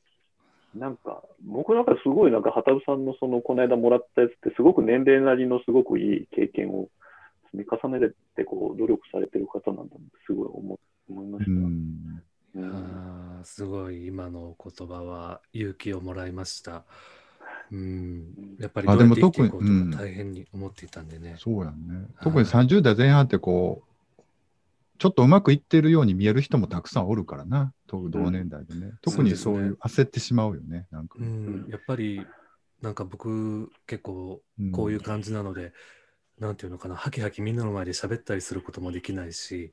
[0.74, 6.88] なんか、僕なんかすごいなんか、畑さんのその、この間もらったやつって、すごく年齢なりのすごくいい経験を
[7.52, 10.78] 積み重ねて、こう、努力されてる方なんだなってすごい思
[11.08, 11.50] 思いました。
[11.50, 12.22] うんうん
[12.58, 16.84] あーすごい今の言葉は勇気をもらいました。
[17.70, 21.34] うん、やっぱりどあうやって生きていでも特にこうとか大変に思っていたんでね。
[21.38, 22.06] そうやんね。
[22.22, 23.95] 特に30代前半ってこう、
[24.98, 28.92] ちょっとうまくいってるように見える人もたくさんおるからな、と同年代でね。
[29.02, 31.18] 特にそういう焦ってしまうよね、なんか。
[31.18, 31.22] う。
[31.22, 32.26] ん、やっぱり
[32.80, 34.72] なんか僕結構ん。
[34.72, 35.72] こういう感じなので、
[36.38, 39.72] なんていうのかな、ハキハキみんなの前で喋ったりすることもできないし、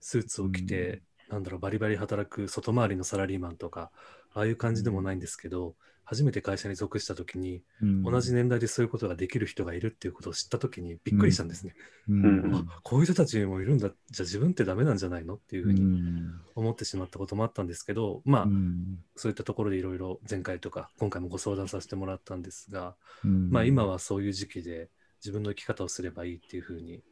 [0.00, 3.90] スーツを着て、なんだろう、バリバリ働く外回りのサラリーマンとか、
[4.34, 5.74] ああいう感じでもないんですけど、
[6.10, 8.02] 初めて会社に属した時に、うん。
[8.02, 11.74] 同じ年代でそういうことができる人がいるっていうことを知った時にびっくりしたんですね。
[12.08, 12.24] うん。
[12.24, 12.54] うん。
[12.54, 16.40] あこういう人たちもいるんだ、じゃあ自分ってダメなんじゃないのっていうふううにん。
[16.54, 19.04] 思ってしまったこともあったんですけど、まあ、うん。
[19.16, 23.50] そういったところでいろいろ前回とか今回もご相談させてもらったんですが、うん。
[23.50, 24.88] まあ今はそういう時期で
[25.22, 27.02] 自分の生き方をすればいいっていうふうに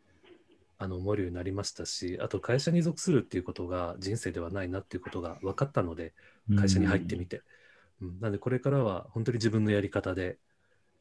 [0.78, 6.14] あの思えるようになりましたし、あと会社に属するっていうことが人生ではないなっていうことが分かったので、
[6.56, 7.42] 会社に入ってみて。
[8.02, 8.20] うん。
[8.20, 10.38] なのでこれからは本当に自分のやり方で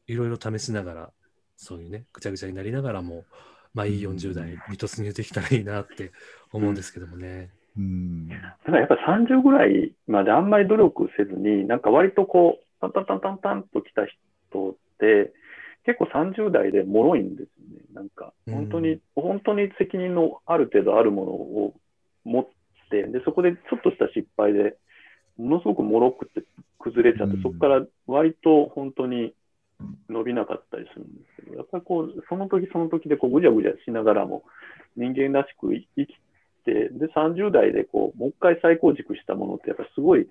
[0.06, 1.10] いろいろ試しながら、
[1.56, 3.24] そういうね、ぐちゃぐちゃになりながらも、
[3.74, 6.12] まあいい40代に突入できたらいいなって
[6.52, 7.50] 思うんですけどもね。
[7.76, 8.28] うん。
[8.28, 15.32] だからやっぱ30ぐらいまであんまり努力せずに、なんか割とこう、タンタンタンタンタンと来た人って、
[15.84, 17.84] 結構30代で脆いんですよね。
[17.94, 21.74] なんか、本当に、うん本当に責任のある程度あるものを
[22.24, 22.48] 持っ
[22.90, 24.76] て、で、そこでちょっとした失敗で、
[25.38, 26.42] ものすごく脆くて
[26.78, 27.42] 崩れちゃって、うん。
[27.42, 29.34] そこから割と本当に
[30.08, 34.44] 伸びなかったりするんですけど、やっぱりこう、その時その時でこうぐじゃぐじゃしながらも、
[34.96, 36.06] 人間らしく生き
[36.64, 40.28] て、で、30代でこう、もう一回再構築したものって、やっぱりすごい、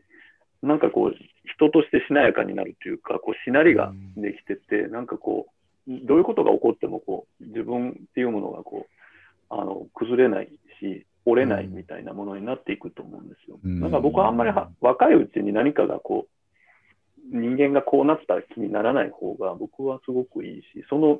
[0.64, 1.16] なんかこう、
[1.56, 5.48] 人としてしなやかになるというか、こう、しなりができてて、なんかこ
[5.88, 10.50] う、どういうことが起こっても、こう、自分っていうものがこう、あの、崩れない
[10.80, 13.60] し、折れないみたいなものになっていくと思うんですよ。
[13.64, 21.20] うんなんか僕はあんまりは若いうちに何かがこう、人間がこうなった気にならない方が僕はすごくいいし、その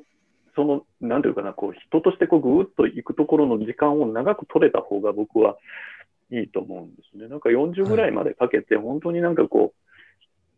[0.56, 5.56] その、なんていうかな、こう、人としてこう、ぐーっと行くところの時間を長く取れた方が僕は
[6.32, 7.28] いいと思うんですね。
[7.28, 9.74] なんか40ぐらいまでかけて、本当になんかこ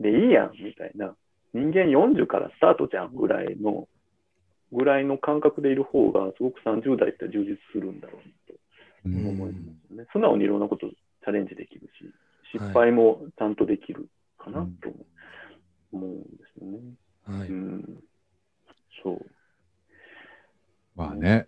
[0.00, 1.14] う、で、いいやん、みたいな。
[1.52, 3.88] 人間40からスタートじゃん、ぐらいの、
[4.72, 8.58] ぐらいの感覚でいる方が、すごく30代って充実するんだろうなとうん
[9.16, 10.06] 思いますね。
[10.12, 12.12] 素直にいろんなことチャレンジできるし、
[12.52, 14.90] 失敗もちゃんとできるかなと
[15.92, 16.78] 思うんですよね。
[17.26, 17.48] はい。
[17.48, 18.02] うん。
[19.02, 19.26] そう。
[20.96, 21.46] まあね、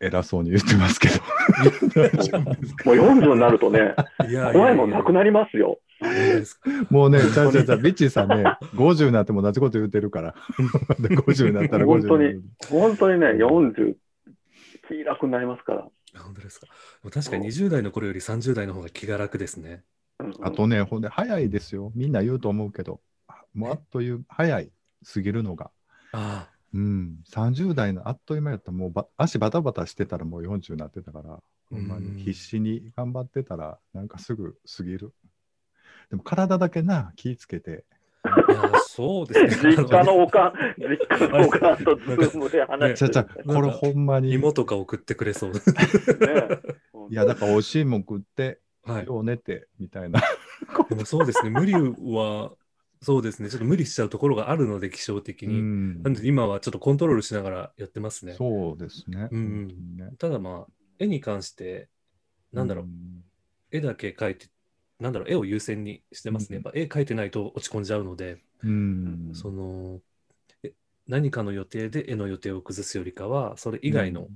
[0.00, 1.14] 偉そうに言ってますけど。
[2.84, 3.94] もう40になるとね、
[4.52, 5.80] 怖いもんなくなりますよ。
[6.90, 10.34] もうね、ちゃうちゃうちゃう、ビッチーさんね、50になっても同じこと言ってるから。
[10.98, 13.96] で50になったら50本当にに本当にね、40、
[14.88, 15.88] 気楽になりますから。
[16.24, 16.66] 本当ですか？
[17.10, 19.84] 確かに20代の頃より30代の方が気が楽ですね。
[20.18, 21.92] うんあとね、ほんで、早いですよ。
[21.94, 23.00] みんな言うと思うけど、
[23.52, 24.72] もうあっという、早い、
[25.12, 25.70] 過ぎるのが。
[26.12, 35.12] あうん、30代のあっという間やったら、もうば足バタバタしてたらもう40になってたから、ほんまうんに必死に頑張ってたら、なんかすぐ過ぎる。
[36.10, 37.84] でも体だけな、気ぃつけて、
[38.88, 39.76] そうですね。
[39.76, 45.52] 実家のおかん、実家のおかんとズームで話ちゃちゃ、してるみたいこれほんまに、い芋とか送ってくれそう。
[45.52, 46.60] なね。
[47.10, 49.06] や、だから美味しいもん食って、はい。
[49.06, 50.22] よう寝て、みたいな。
[50.88, 51.50] でもそうですね。
[51.50, 52.52] 無理は、
[53.02, 53.50] そうですね。
[53.50, 55.60] ちょっと無理しちゃうところがあるので、気象的うに。
[55.60, 58.34] んなんで今はちょっとコントロールしながらやってますね。
[58.34, 59.28] そうですね。
[59.30, 61.88] うんねただまあ、絵に関して、
[62.52, 63.24] なんだろう、ん
[63.70, 64.46] 絵だけ描いて、
[64.98, 66.58] なんだろう、絵を優先にしてますね。
[66.58, 69.30] うんやっぱ絵描いてないと落ち込んじゃうので、うん。
[69.34, 70.00] その、
[70.62, 70.72] え
[71.06, 74.28] 何かの予定で絵の予定を崩すよりかは、それ以外の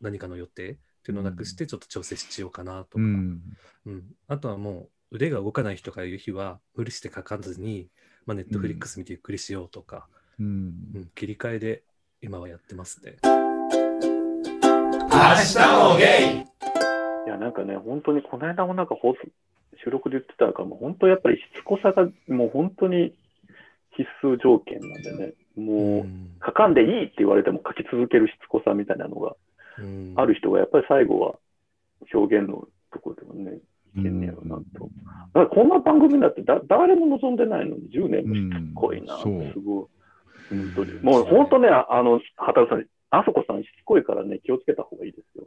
[0.00, 3.42] 何かの予定っていうのをなくして、ちょっと調整しようかなとか、うん。
[3.86, 7.88] うんあとはもう腕が動かない日とかいう日は、無理して描かずに、
[8.26, 10.08] まあ、ネットフリックス見てゆっくりしようとか、
[10.38, 10.46] うん。
[10.94, 11.82] うん切り替えで
[12.20, 13.16] 今はやってますね。
[17.26, 19.18] いや、なんかね、本当にこの間もなんか放送、
[19.84, 23.14] 収録で言ってたかも、本当やっぱりしつこさがもう本当に
[23.96, 26.30] 必須条件なんでね、もう、ん。
[26.44, 29.34] 書かんでいいって言われても書き続けるしつこさみたいなのが
[29.78, 30.14] うん。
[30.16, 31.34] ある人がやっぱり最後は
[32.12, 33.58] 表現のところでもね、
[33.96, 34.62] いけんねやろなと。
[34.84, 34.88] だ
[35.32, 39.54] からこんな番組だってだ誰も望んでないのに10年もしつこいな、すごい。
[40.48, 40.92] 本当に。
[41.00, 45.44] もう本当ね、あの、畑さん、あそこさんしつこいからね、気をつけた方がいいですよ。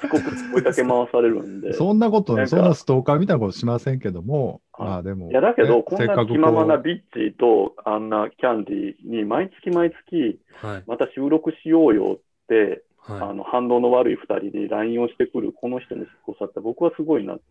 [0.00, 1.72] すごく追いかけ回されるんで。
[1.72, 10.84] そんなことそんなストーカーみたいなことしませんけども、はいまあでも、いや、だけど、ねこんなせっかく気ままなビッチーと、あんなキャンディーに、毎月毎月、はい。
[10.86, 17.42] また収録しようよって、あはの、反応の悪い二人に LINE をしてくる、この人のしつこさって、僕はすごいなって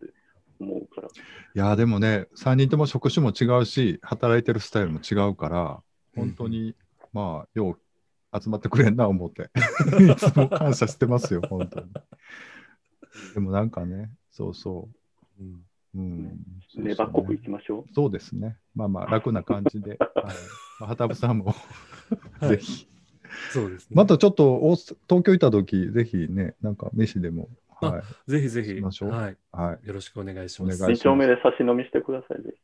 [0.60, 1.08] 思うから。
[1.08, 1.10] い
[1.54, 5.80] や、でもね、3人とも職種も違うし、働いてるスタイルも違うから、
[6.16, 6.20] い。
[6.20, 6.74] 本当に、
[7.12, 7.78] まあ、よう
[8.32, 9.50] 集まってくれんな思って、
[10.12, 11.86] いつも感謝してますよ、本当に。
[13.34, 14.88] でもなんかね、そうそ
[15.40, 15.64] うん。
[15.94, 15.98] う。
[15.98, 16.22] うん。
[16.70, 17.94] そうそう粘っこくいきましょう。
[17.94, 18.56] そうですね。
[18.74, 19.98] まあまあ、楽な感じで。
[20.14, 20.24] はい
[20.80, 21.54] まあ、畑部さんも、
[22.40, 22.86] はいぜひ。
[23.50, 23.94] そうですね。
[23.94, 27.48] またちょっと東京行った時ぜひね、なんか飯でも、
[27.80, 28.30] はい。
[28.30, 29.36] ぜひぜひ、しましょうはい。
[29.52, 29.86] はい。
[29.86, 30.82] よろしくお願いします。
[30.82, 32.60] お願いします二丁目で差し飲みしてください、ぜひ。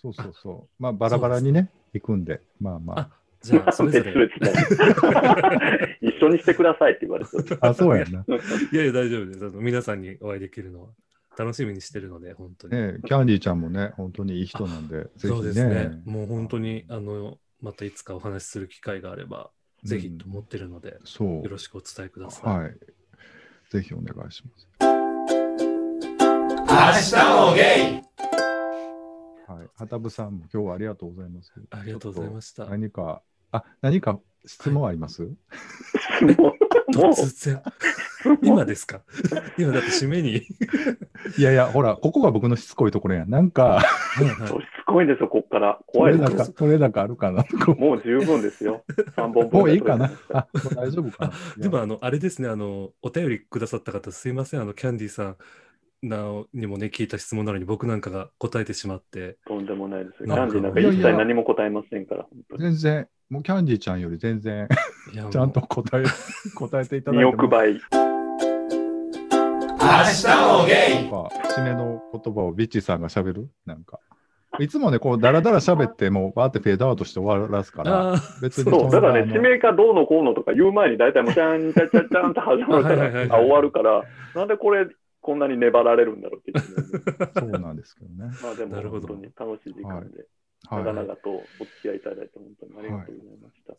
[0.00, 0.82] そうそうそう。
[0.82, 3.10] まあ、バラバラにね、行くんで、まあまあ
[3.42, 4.30] じゃあ、 それぞれ。
[6.00, 7.58] 一緒にしてくださいって言われてる。
[7.60, 7.68] あ。
[7.68, 8.24] あ、そうやな。
[8.72, 9.46] いやいや、大丈夫です。
[9.46, 10.88] あの皆さんにお会いできるのは
[11.36, 12.76] 楽しみにしてるので、本当に。
[12.76, 15.32] ね、キャンディーちゃんもね、本当にいい人なんで、ぜひね。
[15.32, 16.02] そうですね。
[16.04, 19.50] もう本当に、あの、またいつかお話しする機会があれば、
[19.84, 21.42] ぜひと思ってるので、そう。
[21.42, 22.58] よろしくお伝えください。
[22.62, 22.76] はい。
[23.70, 24.68] ぜひお願いします。
[29.48, 29.68] はい。
[29.76, 31.52] 畑部さんも今日はありがとうございます。
[31.70, 32.66] ありがとうございました。
[32.66, 33.22] 何か、
[33.52, 37.62] あ、何か質問あります、もう、もう、突然、
[38.42, 39.00] 今ですか？
[39.58, 40.42] 今だって締めに。
[41.38, 43.30] いやいや、ほら、ここが僕のしつこいところやん。
[43.30, 44.30] なんか、はいし
[44.82, 45.78] つこいんですよ、こっから。
[45.86, 46.32] 怖いです。
[46.32, 47.44] よ取れ高、あるかな？
[47.78, 48.84] もう十分ですよ。
[49.16, 50.10] 3本分もういいかな？
[50.32, 51.32] あ、大丈夫かな？
[51.62, 55.36] でも、あの、あれですね、あの、お便りくださった方、すいません、あの、キャンディーさん
[56.02, 60.26] なにもね、聞いた質問なのに、僕なんかが答えてしまって、すとんでもないですよ。
[60.26, 62.62] キャンディーなんか一切何も答えませんから、本当に。
[62.62, 64.68] 全然、もうキャンディーちゃんより全然、
[65.30, 66.04] ちゃんと答え、
[66.54, 67.30] 答えていただいて2も。
[67.30, 67.80] 億倍。
[69.80, 73.48] なんか、締めの言葉をビッチーさんが喋る？
[73.66, 73.98] なんか。
[74.60, 84.86] いつもね、こう、だらだら喋って、もう、バーってフェードアウトして終わらすから、別にそう、だからね、あの指名かどうのこうのとか言う前に大体もう、ちゃんちゃんちゃんちゃんと始まるから、あ終わるから、なんでこれ、
[85.20, 86.58] こんなに粘られるんだろうっていう。
[87.38, 88.30] そうなんですけどね。
[88.42, 90.18] まあでも、なるほど本当に楽しい時間で。
[90.18, 90.26] はい
[90.70, 93.74] 長々とお付き合いいただいて、本当にありがとうございました。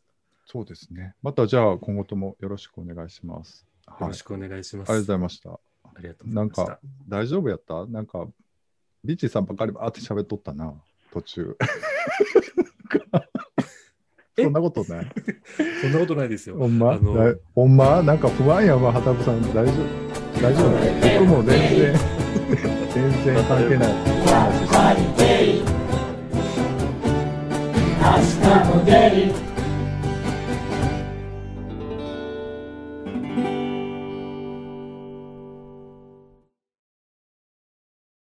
[0.46, 1.14] そうですね。
[1.22, 3.68] またじゃあ、今後ともよろしくお願いします。
[3.86, 4.02] はい。
[4.04, 4.90] よろしくお願いします。
[4.90, 5.50] ありがとうございました。
[5.52, 5.60] あ
[6.02, 6.66] りがとうござないんました。
[6.66, 6.80] か、
[7.10, 7.86] 大丈夫やった？
[7.88, 8.26] なんか、
[9.04, 10.74] ビッチーさんばっかりばーって喋っとったな、
[11.12, 11.58] 途中。
[14.38, 14.44] え？
[14.44, 15.12] そんなことない。
[15.82, 16.56] そんなことないですよ。
[16.56, 16.98] ほんま？
[17.54, 18.02] ほんま？
[18.04, 19.42] なんか不安やわ、はたぶさん。
[19.54, 20.29] 大丈夫？
[20.42, 20.72] 大丈夫？
[21.20, 21.94] 僕も全然
[22.94, 23.88] 全然関係ない
[24.26, 25.20] 話して。
[28.00, 28.06] 明
[28.42, 29.49] 日も出る